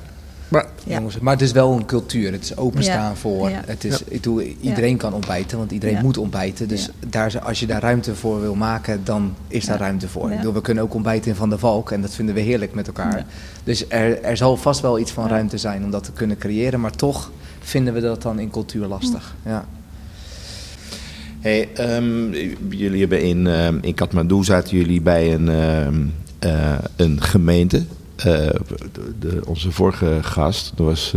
[0.48, 0.96] Maar Ja.
[0.98, 2.32] Jongens, maar het is wel een cultuur.
[2.32, 3.16] Het is openstaan Ja.
[3.16, 3.50] voor.
[3.50, 3.62] Ja.
[3.66, 6.02] Het is, ik doe, iedereen kan ontbijten, want iedereen Ja.
[6.02, 6.68] moet ontbijten.
[6.68, 9.82] Dus daar, als je daar ruimte voor wil maken, dan is daar Ja.
[9.84, 10.26] ruimte voor.
[10.26, 10.32] Ja.
[10.32, 12.74] Ik bedoel, we kunnen ook ontbijten in Van der Valk en dat vinden we heerlijk
[12.74, 13.18] met elkaar.
[13.18, 13.26] Ja.
[13.64, 15.30] Dus er, er zal vast wel iets van Ja.
[15.30, 16.80] ruimte zijn om dat te kunnen creëren.
[16.80, 19.36] Maar toch vinden we dat dan in cultuur lastig.
[19.46, 19.66] Ja.
[21.46, 22.32] Hey, ehm,
[22.70, 26.06] jullie hebben in, ehm, in Kathmandu zaten jullie bij een, ehm,
[26.40, 27.84] eh, een gemeente.
[28.16, 28.50] Eh,
[29.20, 31.14] de, onze vorige gast, dat was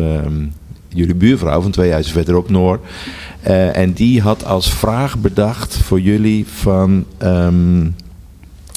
[0.88, 2.80] jullie buurvrouw van twee huizen verderop, Noor.
[3.40, 7.04] Eh, en die had als vraag bedacht voor jullie van...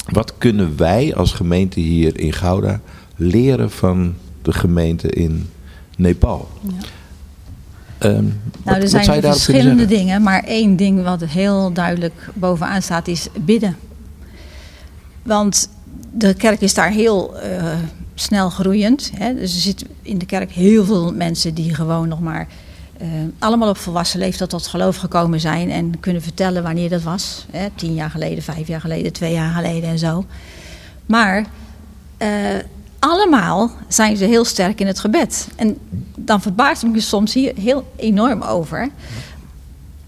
[0.08, 2.80] wat kunnen wij als gemeente hier in Gouda
[3.16, 5.48] leren van de gemeente in
[5.96, 6.48] Nepal?
[6.62, 6.72] Ja.
[8.02, 8.24] Ehm,
[8.64, 13.28] Nou, wat er zijn verschillende dingen, maar één ding wat heel duidelijk bovenaan staat is
[13.40, 13.76] bidden.
[15.22, 15.68] Want
[16.12, 17.64] de kerk is daar heel eh,
[18.14, 19.10] snel groeiend.
[19.14, 19.34] Hè?
[19.34, 22.48] Dus er zitten in de kerk heel veel mensen die gewoon nog maar
[22.98, 27.46] eh, allemaal op volwassen leeftijd tot geloof gekomen zijn en kunnen vertellen wanneer dat was.
[27.50, 27.66] Hè?
[27.74, 30.24] Tien jaar geleden, vijf jaar geleden, twee jaar geleden en zo.
[31.06, 31.46] Maar
[32.16, 32.28] eh,
[33.04, 35.48] allemaal zijn ze heel sterk in het gebed.
[35.56, 35.78] En
[36.14, 38.88] dan verbaast ik me soms hier heel enorm over.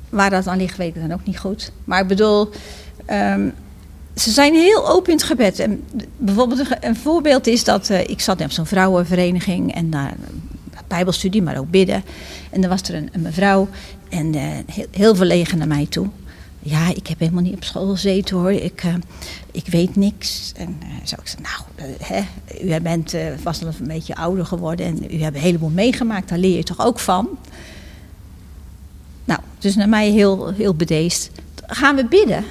[0.09, 1.73] Waar dat aan ligt, weet ik dan ook niet goed.
[1.85, 2.51] Maar ik bedoel,
[3.05, 3.49] ehm,
[4.15, 5.59] ze zijn heel open in het gebed.
[5.59, 5.85] En
[6.17, 10.15] bijvoorbeeld een, voorbeeld is dat eh, ik zat op zo'n vrouwenvereniging en daar
[10.87, 12.05] bijbelstudie, maar ook bidden.
[12.51, 13.69] En er was er een, een mevrouw
[14.09, 16.09] en eh, heel, heel verlegen naar mij toe.
[16.67, 18.53] Ja, ik heb helemaal niet op school gezeten hoor.
[18.53, 18.95] Ik, eh,
[19.51, 20.53] ik weet niks.
[20.57, 22.23] En eh, zo ik zei, nou, eh, hè,
[22.77, 26.29] u bent vast wel een beetje ouder geworden en u hebt een heleboel meegemaakt.
[26.29, 27.29] Daar leer je toch ook van?
[29.25, 31.31] Nou, dus naar mij heel, heel bedeesd.
[31.67, 32.45] Gaan we bidden?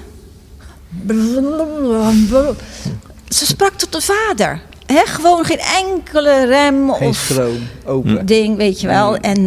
[3.28, 4.62] Ze sprak tot de vader.
[4.86, 8.26] Hè, gewoon geen enkele rem Geen of stroom, open.
[8.26, 9.18] ding, weet je wel.
[9.18, 9.46] En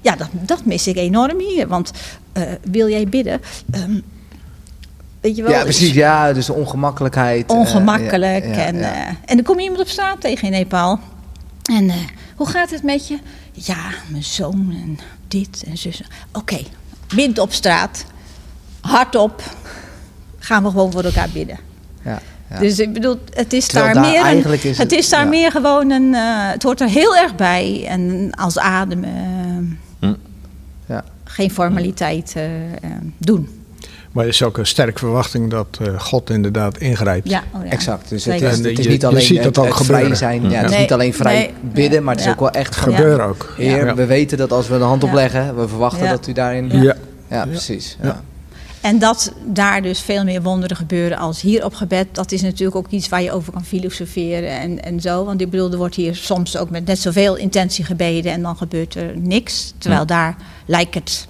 [0.00, 1.68] ja, dat, dat mis ik enorm hier.
[1.68, 1.90] Want
[2.70, 3.40] wil jij bidden?
[3.70, 4.00] Ehm,
[5.20, 5.52] weet je wel?
[5.52, 5.92] Ja, precies.
[5.92, 7.50] Ja, dus ongemakkelijkheid.
[7.50, 8.44] eh, Ongemakkelijk.
[8.44, 8.92] ja, ja, en, ja.
[8.92, 10.98] eh, en dan kom je iemand op straat tegen in Nepal.
[11.72, 11.96] En eh,
[12.36, 13.18] hoe gaat het met je?
[13.52, 13.76] Ja,
[14.08, 16.02] mijn zoon en dit en zus.
[16.32, 16.58] Oké,
[17.08, 18.04] wind op straat,
[18.80, 19.42] hardop,
[20.38, 21.58] gaan we gewoon voor elkaar bidden.
[22.04, 22.20] Ja,
[22.50, 22.58] ja.
[22.58, 25.28] Dus ik bedoel, het is Terwijl daar, daar meer een, is het het- is daar
[25.28, 27.84] meer gewoon een, eh, het hoort er heel erg bij.
[27.88, 29.83] En als ademen, eh.
[31.34, 33.48] Geen formaliteit eh, eh, doen.
[34.12, 37.28] Maar er is ook een sterke verwachting dat eh, God inderdaad ingrijpt.
[37.28, 37.70] Ja, oh ja.
[37.70, 38.08] Exact.
[38.08, 40.50] Dus het is, het is niet alleen het, vrij zijn.
[40.50, 42.76] Ja, het is niet alleen vrij nee, bidden, maar het is ook wel echt.
[42.76, 43.52] Gebeuren ook.
[43.56, 43.94] Heer, Ja.
[43.94, 46.10] we weten dat als we de hand opleggen, we verwachten Ja.
[46.10, 46.68] dat u daarin...
[46.70, 46.82] Ja.
[46.82, 46.96] Ja,
[47.28, 47.46] Ja.
[47.46, 47.96] precies.
[48.02, 48.22] Ja.
[48.84, 52.76] En dat daar dus veel meer wonderen gebeuren als hier op gebed, dat is natuurlijk
[52.76, 55.24] ook iets waar je over kan filosoferen en, en zo.
[55.24, 58.56] Want ik bedoel, er wordt hier soms ook met net zoveel intentie gebeden en dan
[58.56, 59.72] gebeurt er niks.
[59.78, 61.26] Terwijl daar lijkt het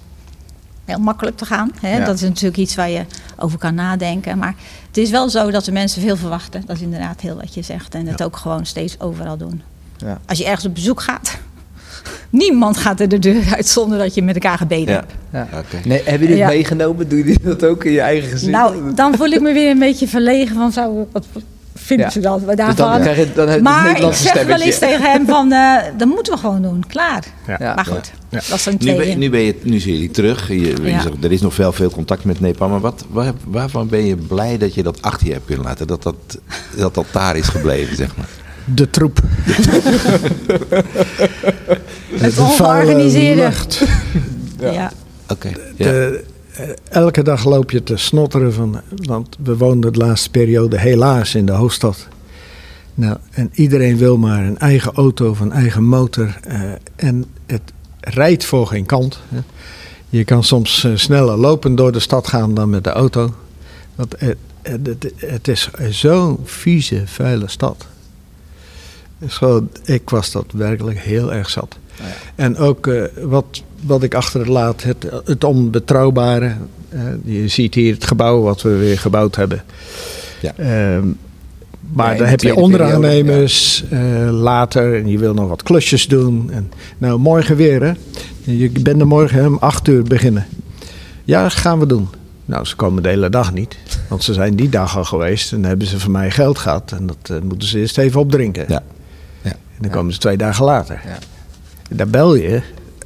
[0.85, 1.71] heel makkelijk te gaan.
[1.79, 1.97] Hè?
[1.97, 2.05] Ja.
[2.05, 3.05] Dat is natuurlijk iets waar je
[3.37, 4.37] over kan nadenken.
[4.37, 4.55] Maar
[4.87, 6.63] het is wel zo dat de mensen veel verwachten.
[6.65, 7.95] Dat is inderdaad heel wat je zegt.
[7.95, 9.61] En het ook gewoon steeds overal doen.
[9.97, 10.19] Ja.
[10.25, 11.37] Als je ergens op bezoek gaat,
[12.29, 14.99] niemand gaat er de deur uit zonder dat je met elkaar gebeden Ja.
[14.99, 15.13] hebt.
[15.51, 15.59] Ja.
[15.59, 15.87] Oké.
[15.87, 16.45] Nee, jullie Ja.
[16.45, 17.09] het meegenomen?
[17.09, 18.49] Doe je dat ook in je eigen gezin?
[18.51, 21.25] Nou, dan voel ik me weer een beetje verlegen van zo, wat
[21.77, 22.11] vinden Ja.
[22.11, 22.45] ze dat?
[22.47, 22.91] dus Daarvan?
[22.91, 26.07] dan krijg je dan het maar ik zeg wel eens tegen hem van, eh, dat
[26.07, 27.23] moeten we gewoon doen, klaar.
[27.59, 28.39] Maar goed, Ja.
[28.49, 30.47] dat is een Nu, ben, nu, ben je, nu zie je die terug.
[30.47, 31.01] Je, je Ja.
[31.01, 32.69] zegt, er is nog veel, veel contact met Nepal.
[32.69, 35.87] Maar wat, waar, waarvan ben je blij dat je dat achter je hebt kunnen laten?
[35.87, 36.15] Dat dat,
[36.77, 38.27] dat, dat daar is gebleven, zeg maar.
[38.65, 39.19] De troep.
[42.15, 43.51] Het ongeorganiseerde.
[44.59, 44.91] ja.
[45.29, 45.47] Oké.
[45.75, 45.85] Ja.
[45.85, 50.79] De- eh, elke dag loop je te snotteren van, want we woonden de laatste periode
[50.79, 52.07] helaas in de hoofdstad.
[52.93, 56.37] Nou, en iedereen wil maar een eigen auto of een eigen motor.
[56.43, 56.59] eh,
[56.95, 57.61] en het
[57.99, 59.19] rijdt voor geen kant.
[59.29, 59.39] Hè.
[60.09, 63.33] Je kan soms eh, sneller lopen door de stad gaan dan met de auto.
[63.95, 67.85] Want het, het, het- het is zo'n vieze, vuile stad.
[69.29, 71.77] Zo, ik was dat werkelijk heel erg zat.
[71.97, 72.03] Ja.
[72.35, 76.55] En ook eh, wat, wat ik achterlaat, het, het onbetrouwbare.
[77.23, 79.63] Je ziet hier het gebouw wat we weer gebouwd hebben.
[80.41, 80.53] Ja.
[80.57, 81.07] Ehm,
[81.93, 83.99] maar Ja, dan heb je onderaannemers eh,
[84.31, 86.49] later en je wil nog wat klusjes doen.
[86.51, 87.93] En, nou, morgen weer hè.
[88.43, 90.45] Je bent er morgen om acht uur beginnen.
[91.23, 92.07] Ja, gaan we doen.
[92.45, 93.77] Nou, ze komen de hele dag niet.
[94.07, 96.91] Want ze zijn die dag al geweest en hebben ze van mij geld gehad.
[96.91, 98.65] En dat eh, moeten ze eerst even opdrinken.
[98.67, 98.83] Ja.
[99.75, 101.01] En dan komen ze twee dagen later.
[101.05, 101.17] Ja.
[101.95, 102.61] Daar bel je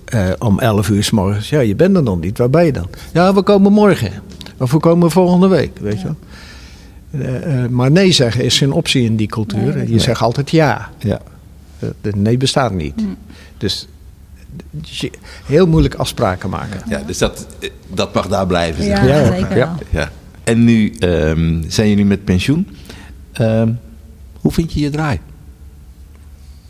[0.05, 1.49] eh, om 11 uur s morgens.
[1.49, 2.37] Ja, je bent er nog niet.
[2.37, 2.87] Waar ben je dan?
[3.13, 4.11] Ja, we komen morgen.
[4.57, 6.15] Of we komen volgende week, weet je wel.
[7.21, 9.75] Eh, eh, maar nee zeggen is geen optie in die cultuur.
[9.75, 9.99] Nee, je nee.
[9.99, 10.89] zegt altijd ja.
[10.97, 11.19] Ja.
[12.01, 12.95] De nee bestaat niet.
[12.95, 13.17] Mm.
[13.57, 13.87] Dus
[14.81, 15.11] je-
[15.45, 16.81] heel moeilijk afspraken maken.
[16.89, 17.47] ja, dus dat,
[17.93, 18.83] dat mag daar blijven.
[18.83, 19.69] Zeg Ja, zeker.
[19.89, 20.11] Ja.
[20.43, 22.67] En nu ehm, zijn jullie met pensioen.
[23.31, 23.69] Ehm,
[24.39, 25.19] hoe vind je je draai?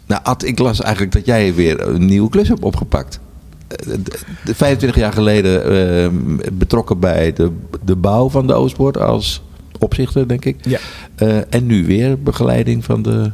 [0.09, 3.19] Nou, Ad, ik las eigenlijk dat jij weer een nieuwe klus hebt opgepakt.
[3.67, 6.13] Eh, de- de 25 jaar geleden ehm,
[6.57, 7.51] betrokken bij de,
[7.85, 9.41] de bouw van de Oostpoort als
[9.79, 10.57] opzichter, denk ik.
[10.61, 10.79] Ja.
[11.15, 13.31] Eh, en nu weer begeleiding van de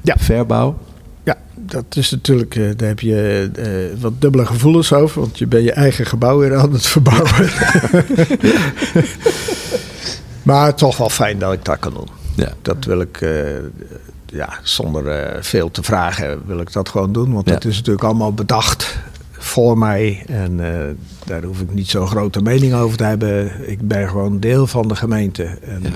[0.00, 0.14] Ja.
[0.18, 0.78] verbouw.
[1.24, 5.20] Ja, dat is natuurlijk, eh, daar heb je eh, wat dubbele gevoelens over.
[5.20, 7.48] Want je bent je eigen gebouw weer aan het verbouwen.
[10.42, 12.08] maar toch wel fijn dat ik dat kan doen.
[12.34, 12.52] Ja.
[12.62, 13.30] Dat wil ik, eh,
[14.32, 17.32] ja, zonder eh, veel te vragen, wil ik dat gewoon doen.
[17.32, 17.52] Want Ja.
[17.54, 18.98] dat is natuurlijk allemaal bedacht
[19.30, 20.24] voor mij.
[20.26, 20.94] En eh,
[21.26, 23.52] daar hoef ik niet zo'n grote mening over te hebben.
[23.70, 25.44] Ik ben gewoon deel van de gemeente.
[25.44, 25.88] En, Ja.
[25.88, 25.94] eh,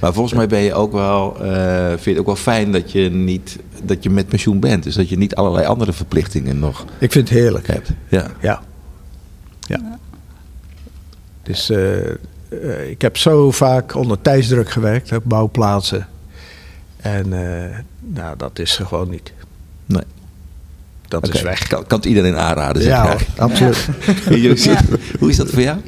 [0.00, 2.92] Maar volgens mij ben je ook wel, eh, vind je het ook wel fijn dat
[2.92, 4.82] je niet dat je met pensioen bent.
[4.82, 7.66] Dus dat je niet allerlei andere verplichtingen nog ik vind het heerlijk.
[7.66, 7.90] hebt.
[8.08, 8.26] Ja.
[8.40, 8.60] Ja.
[9.60, 9.98] Ja.
[11.42, 11.70] Dus
[12.88, 16.06] ik heb zo vaak onder tijdsdruk gewerkt op bouwplaatsen.
[17.02, 19.32] En eh, nou, dat is er gewoon niet.
[19.86, 20.02] Nee.
[21.08, 21.66] Dat is weg.
[21.66, 23.88] Kan, kan het iedereen aanraden, zeg ja, absoluut.
[24.64, 24.80] Ja.
[25.18, 25.78] Hoe is dat voor jou?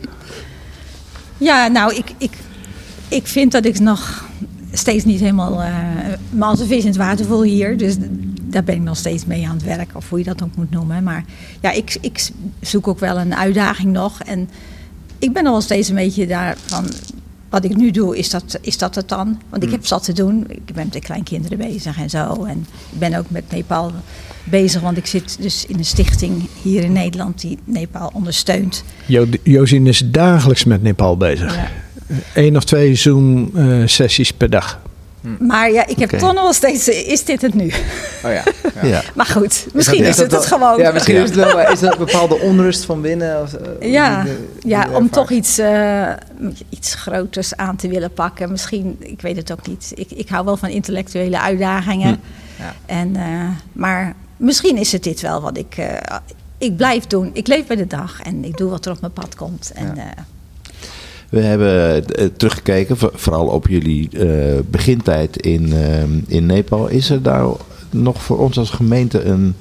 [1.38, 2.32] Ja, nou, ik, ik,
[3.08, 4.24] ik vind dat ik nog
[4.72, 5.92] steeds niet helemaal eh
[6.30, 7.76] me als een vis in het water voel hier.
[7.76, 7.96] Dus
[8.42, 10.70] daar ben ik nog steeds mee aan het werk, of hoe je dat ook moet
[10.70, 11.02] noemen.
[11.02, 11.24] Maar
[11.60, 14.22] ja, ik, ik zoek ook wel een uitdaging nog.
[14.22, 14.48] En
[15.18, 16.86] ik ben nog wel steeds een beetje daarvan.
[17.52, 19.40] Wat ik nu doe, is dat, is dat het dan?
[19.48, 20.44] Want ik heb zat te doen.
[20.48, 22.44] Ik ben met de kleinkinderen bezig en zo.
[22.44, 23.92] En ik ben ook met Nepal
[24.44, 28.84] bezig, want ik zit dus in een stichting hier in Nederland die Nepal ondersteunt.
[29.06, 31.54] Jo, Josien is dagelijks met Nepal bezig.
[31.54, 31.68] Ja.
[32.34, 34.80] Eén of twee Zoom-sessies per dag.
[35.38, 37.66] Maar ja, ik heb toch nog wel steeds, is dit het nu?
[38.24, 38.42] Oh ja.
[38.82, 38.86] Ja.
[38.88, 39.02] ja.
[39.14, 40.78] Maar goed, misschien dat- is, het dat het gewoon.
[40.78, 41.22] Ja, misschien Ja.
[41.22, 43.42] is het wel is dat een bepaalde onrust van binnen.
[43.42, 46.08] Of, eh, Ja, die de- die ja om toch iets, eh,
[46.68, 48.50] iets groters aan te willen pakken.
[48.50, 49.92] Misschien, ik weet het ook niet.
[49.94, 52.20] Ik, ik hou wel van intellectuele uitdagingen.
[52.58, 52.74] Ja.
[52.86, 55.74] En, eh, maar misschien is het dit wel wat ik...
[55.76, 56.16] eh,
[56.58, 57.30] ik blijf doen.
[57.32, 59.70] Ik leef bij de dag en ik doe wat er op mijn pad komt.
[59.74, 60.02] En, Ja.
[60.02, 60.08] eh,
[61.32, 66.88] We hebben eh, teruggekeken, vo- vooral op jullie eh, begintijd in, eh, in Nepal.
[66.88, 67.56] Is er nou
[67.90, 69.54] nog voor ons als gemeente een,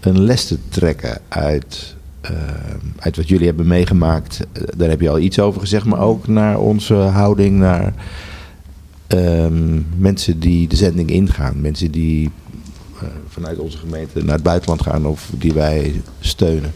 [0.00, 1.94] een les te trekken uit,
[2.98, 4.40] uit wat jullie hebben meegemaakt?
[4.76, 7.94] Daar heb je al iets over gezegd, maar ook naar onze houding naar
[9.06, 11.60] ehm, mensen die de zending ingaan.
[11.60, 12.30] Mensen die
[13.28, 16.72] vanuit onze gemeente naar het buitenland gaan of die wij steunen.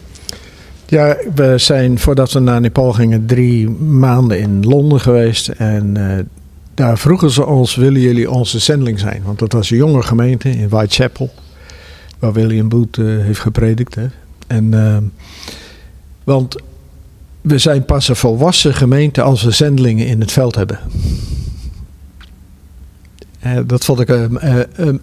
[0.91, 5.47] Ja, we zijn voordat we naar Nepal gingen drie maanden in Londen geweest.
[5.47, 6.23] En eh,
[6.73, 9.21] daar vroegen ze ons, willen jullie onze zendeling zijn?
[9.25, 11.29] Want dat was een jonge gemeente in Whitechapel.
[12.19, 13.95] Waar William Booth eh, heeft gepredikt.
[13.95, 14.05] Hè?
[14.47, 14.97] En, eh,
[16.23, 16.55] want
[17.41, 20.79] we zijn pas een volwassen gemeente als we zendelingen in het veld hebben.
[23.39, 24.39] Eh, dat vond ik een,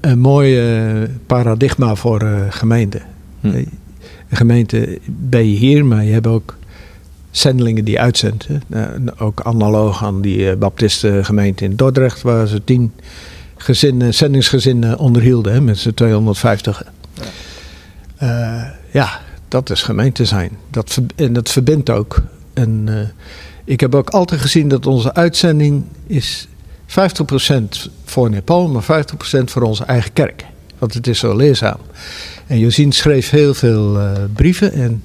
[0.01, 0.61] een, mooi
[1.27, 3.03] paradigma voor gemeenten.
[3.41, 3.65] Hm.
[4.29, 6.57] Een gemeente ben je hier, maar je hebt ook
[7.31, 8.47] zendelingen die uitzendt.
[8.49, 8.59] hè.
[8.69, 12.93] Eh, ook analoog aan die eh, baptistengemeente in Dordrecht, waar ze tien
[13.57, 16.83] gezinnen, zendingsgezinnen onderhielden hè, met z'n 250.
[17.15, 17.23] Ja.
[18.21, 18.75] Ja.
[18.91, 20.51] ja, dat is gemeente zijn.
[20.71, 22.23] Dat, en dat verbindt ook.
[22.55, 22.95] En eh,
[23.65, 26.49] ik heb ook altijd gezien dat onze uitzending is
[26.87, 26.93] 50%
[28.05, 30.45] voor Nepal, maar 50% voor onze eigen kerk.
[30.79, 31.79] Want het is zo leerzaam.
[32.47, 35.03] En Josien schreef heel veel eh, brieven en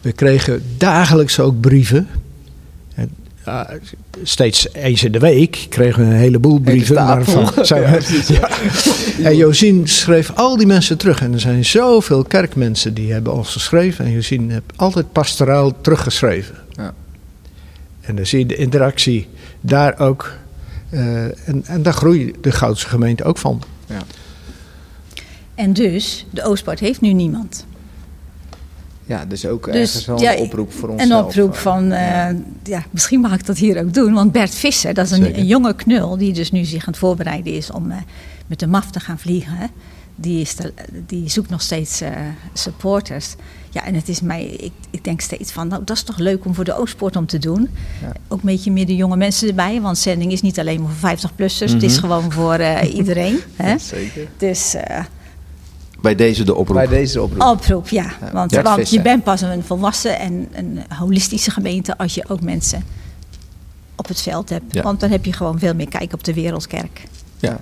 [0.00, 2.08] we kregen dagelijks ook brieven.
[2.94, 3.10] En,
[4.22, 6.94] steeds eens in de week kregen we een heleboel brieven.
[6.94, 8.24] Maar van, zijn Ja, we-
[9.18, 9.28] ja.
[9.28, 11.20] En Josien schreef al die mensen terug.
[11.20, 14.04] En er zijn zoveel kerkmensen die hebben ons geschreven.
[14.04, 16.54] En Josien heeft altijd pastoraal teruggeschreven.
[16.76, 16.94] Ja.
[18.00, 19.28] En dan zie je de interactie
[19.60, 20.32] daar ook.
[20.90, 23.62] eh, en, en daar groeit de Goudse gemeente ook van.
[25.60, 27.66] En dus, de Oostpoort heeft nu niemand.
[29.04, 31.02] Ja, dus ook Dus, ergens wel ja, een oproep voor ons.
[31.02, 32.28] Een oproep van, eh,
[32.64, 32.84] ja.
[32.90, 34.12] misschien mag ik dat hier ook doen.
[34.14, 37.52] Want Bert Visser, dat is een, jonge knul die dus nu zich aan het voorbereiden
[37.52, 37.96] is om eh,
[38.46, 39.70] met de MAF te gaan vliegen.
[40.16, 40.72] Die, is de-
[41.06, 42.10] die zoekt nog steeds eh,
[42.52, 43.34] supporters.
[43.70, 46.44] Ja, en het is mij, ik, ik denk steeds van, nou, dat is toch leuk
[46.44, 47.68] om voor de Oostpoort om te doen.
[48.02, 48.12] Ja.
[48.28, 51.10] Ook een beetje meer de jonge mensen erbij, want zending is niet alleen maar voor
[51.18, 51.72] 50-plussers.
[51.72, 52.00] Het is Mhm.
[52.00, 53.38] gewoon voor eh, iedereen.
[53.56, 53.78] Hè?
[53.78, 54.28] Zeker.
[54.36, 55.04] Dus eh,
[56.02, 56.76] Bij deze de oproep.
[56.76, 57.42] Bij deze oproep.
[57.42, 58.02] oproep, ja.
[58.20, 62.40] Ja, Want, want je bent pas een volwassen en een holistische gemeente als je ook
[62.40, 62.84] mensen
[63.96, 64.74] op het veld hebt.
[64.74, 64.82] Ja.
[64.82, 67.02] Want dan heb je gewoon veel meer kijk op de wereldkerk.
[67.38, 67.60] Ja.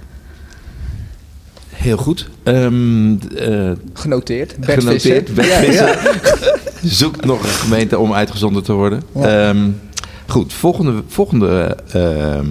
[1.69, 2.29] Heel goed.
[2.43, 4.57] Ehm, eh, Genoteerd.
[4.57, 5.31] Bert genoteerd.
[5.31, 5.35] Visser.
[5.35, 6.03] Bert Ja, Visser.
[6.43, 6.57] ja.
[6.99, 9.03] Zoekt nog een gemeente om uitgezonden te worden.
[9.15, 9.49] Ja.
[9.49, 9.69] Ehm,
[10.27, 12.47] goed, volgende, volgende ehm,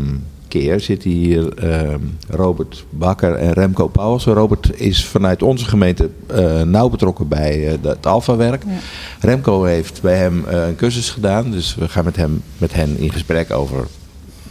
[0.60, 2.00] keer zit hier ehm,
[2.30, 4.26] Robert Bakker en Remco Pauwels.
[4.26, 8.64] Robert is vanuit onze gemeente eh, nauw betrokken bij eh, het Alpha-werk.
[8.64, 8.80] Ja.
[9.20, 11.52] Remco heeft bij hem eh, een cursus gedaan.
[11.52, 13.88] Dus we gaan met, hem, met hen in gesprek over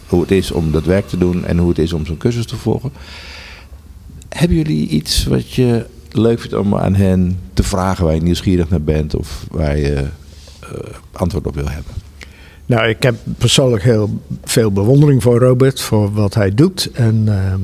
[0.07, 2.45] hoe het is om dat werk te doen en hoe het is om zo'n cursus
[2.45, 2.91] te volgen.
[4.29, 8.69] Hebben jullie iets wat je leuk vindt om aan hen te vragen waar je nieuwsgierig
[8.69, 9.95] naar bent of waar je
[10.59, 10.69] eh,
[11.11, 12.06] antwoord op wil hebben?
[12.67, 16.91] Nou, ik heb persoonlijk heel veel bewondering voor Robert, voor wat hij doet.
[16.91, 17.61] En ehm,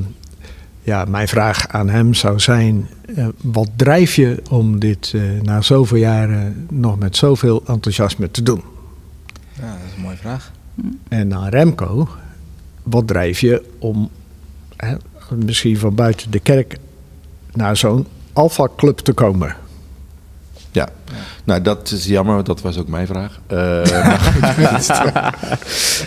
[0.82, 5.62] ja, mijn vraag aan hem zou zijn: eh, wat drijf je om dit eh, na
[5.62, 8.62] zoveel jaren nog met zoveel enthousiasme te doen?
[9.54, 10.52] Ja, dat is een mooie vraag.
[11.08, 12.08] En aan Remco,
[12.84, 14.10] wat drijf je om
[14.76, 14.96] hè,
[15.36, 16.78] misschien van buiten de kerk
[17.54, 19.56] naar zo'n Alpha-club te komen?
[20.74, 20.88] Ja,
[21.44, 23.40] nou dat is jammer, want dat was ook mijn vraag.
[23.48, 25.02] Maar goed.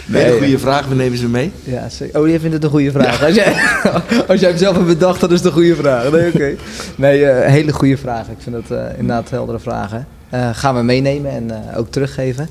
[0.07, 1.53] Nee, Hele goede vraag, we nemen ze mee.
[1.65, 2.21] Ja, zeker.
[2.21, 3.25] Oh, jij vindt het een goede vraag.
[3.25, 3.55] Als, jij,
[4.29, 6.11] als jij hem zelf hebt bedacht, dan is het een goede vraag.
[6.11, 6.55] Nee, oké.
[6.97, 8.29] Nee, eh, hele goede vraag.
[8.29, 10.07] Ik vind het eh, inderdaad heldere vragen.
[10.53, 12.49] Gaan we meenemen en ook teruggeven.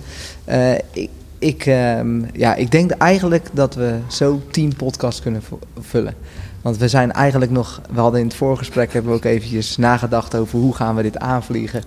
[0.94, 1.10] Ik,
[1.40, 5.42] ik, ehm, ja, ik denk eigenlijk dat we zo tien podcasts kunnen
[5.80, 6.14] vullen.
[6.62, 7.82] Want we zijn eigenlijk nog...
[7.94, 11.18] We hadden in het voorgesprek hebben we ook eventjes nagedacht over hoe gaan we dit
[11.18, 11.84] aanvliegen.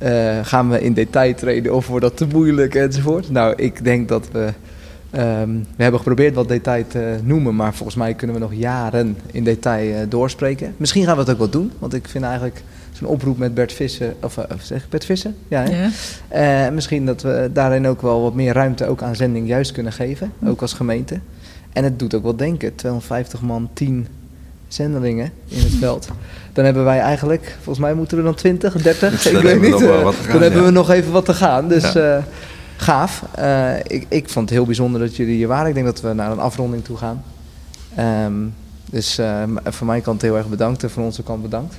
[0.00, 3.30] Eh, gaan we in detail treden of wordt dat te moeilijk enzovoort.
[3.30, 4.52] Nou, ik denk dat we...
[5.10, 9.16] ehm, we hebben geprobeerd wat detail te noemen, maar volgens mij kunnen we nog jaren
[9.32, 10.74] in detail eh, doorspreken.
[10.76, 13.72] Misschien gaan we het ook wel doen, want ik vind eigenlijk zo'n oproep met Bert
[13.72, 15.36] Vissen, of eh, zeg ik Bert Vissen?
[15.48, 15.64] Ja,
[16.28, 16.70] hè?
[16.70, 20.32] Misschien dat we daarin ook wel wat meer ruimte ook aan zending juist kunnen geven,
[20.44, 21.18] ook als gemeente.
[21.72, 24.06] En het doet ook wel denken, 250 man, 10
[24.68, 26.08] zendelingen in het veld.
[26.52, 29.82] Dan hebben wij eigenlijk, volgens mij moeten er dan 20, 30, ik weet we niet.
[29.82, 32.16] eh, gaan, dan hebben we nog even wat te gaan, dus Ja.
[32.16, 32.22] eh,
[32.76, 33.22] gaaf.
[33.34, 35.68] Eh, ik, ik vond het heel bijzonder dat jullie hier waren.
[35.68, 37.22] Ik denk dat we naar een afronding toe gaan.
[37.94, 38.32] Ehm,
[38.90, 41.74] dus eh, van mijn kant heel erg bedankt en van onze kant bedankt.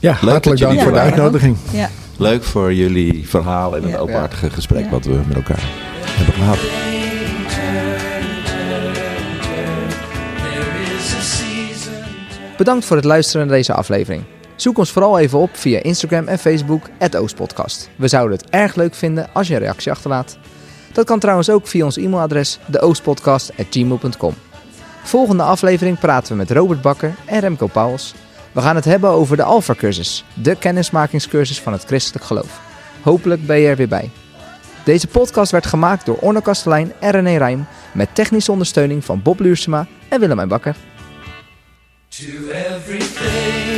[0.00, 1.56] Ja, dat hartelijk jullie dank voor de uitnodiging.
[1.72, 3.98] Ja, Leuk voor jullie verhaal en het Ja.
[3.98, 4.90] openhartige gesprek Ja.
[4.90, 5.62] wat we met elkaar
[6.04, 6.58] hebben gehad.
[12.56, 14.24] Bedankt voor het luisteren naar deze aflevering.
[14.54, 16.82] Zoek ons vooral even op via Instagram en Facebook,
[17.16, 17.90] Oostpodcast.
[17.96, 20.38] We zouden het erg leuk vinden als je een reactie achterlaat.
[20.92, 24.34] Dat kan trouwens ook via ons e-mailadres, deoostpodcast.gmail.com.
[25.02, 28.14] Volgende aflevering praten we met Robert Bakker en Remco Pauwels.
[28.52, 32.60] We gaan het hebben over de Alpha-cursus, de kennismakingscursus van het christelijk geloof.
[33.02, 34.10] Hopelijk ben je er weer bij.
[34.84, 39.40] Deze podcast werd gemaakt door Orno Kastelein en René Rijm met technische ondersteuning van Bob
[39.40, 40.76] Luursema en Willemijn Bakker.
[42.16, 43.75] To everything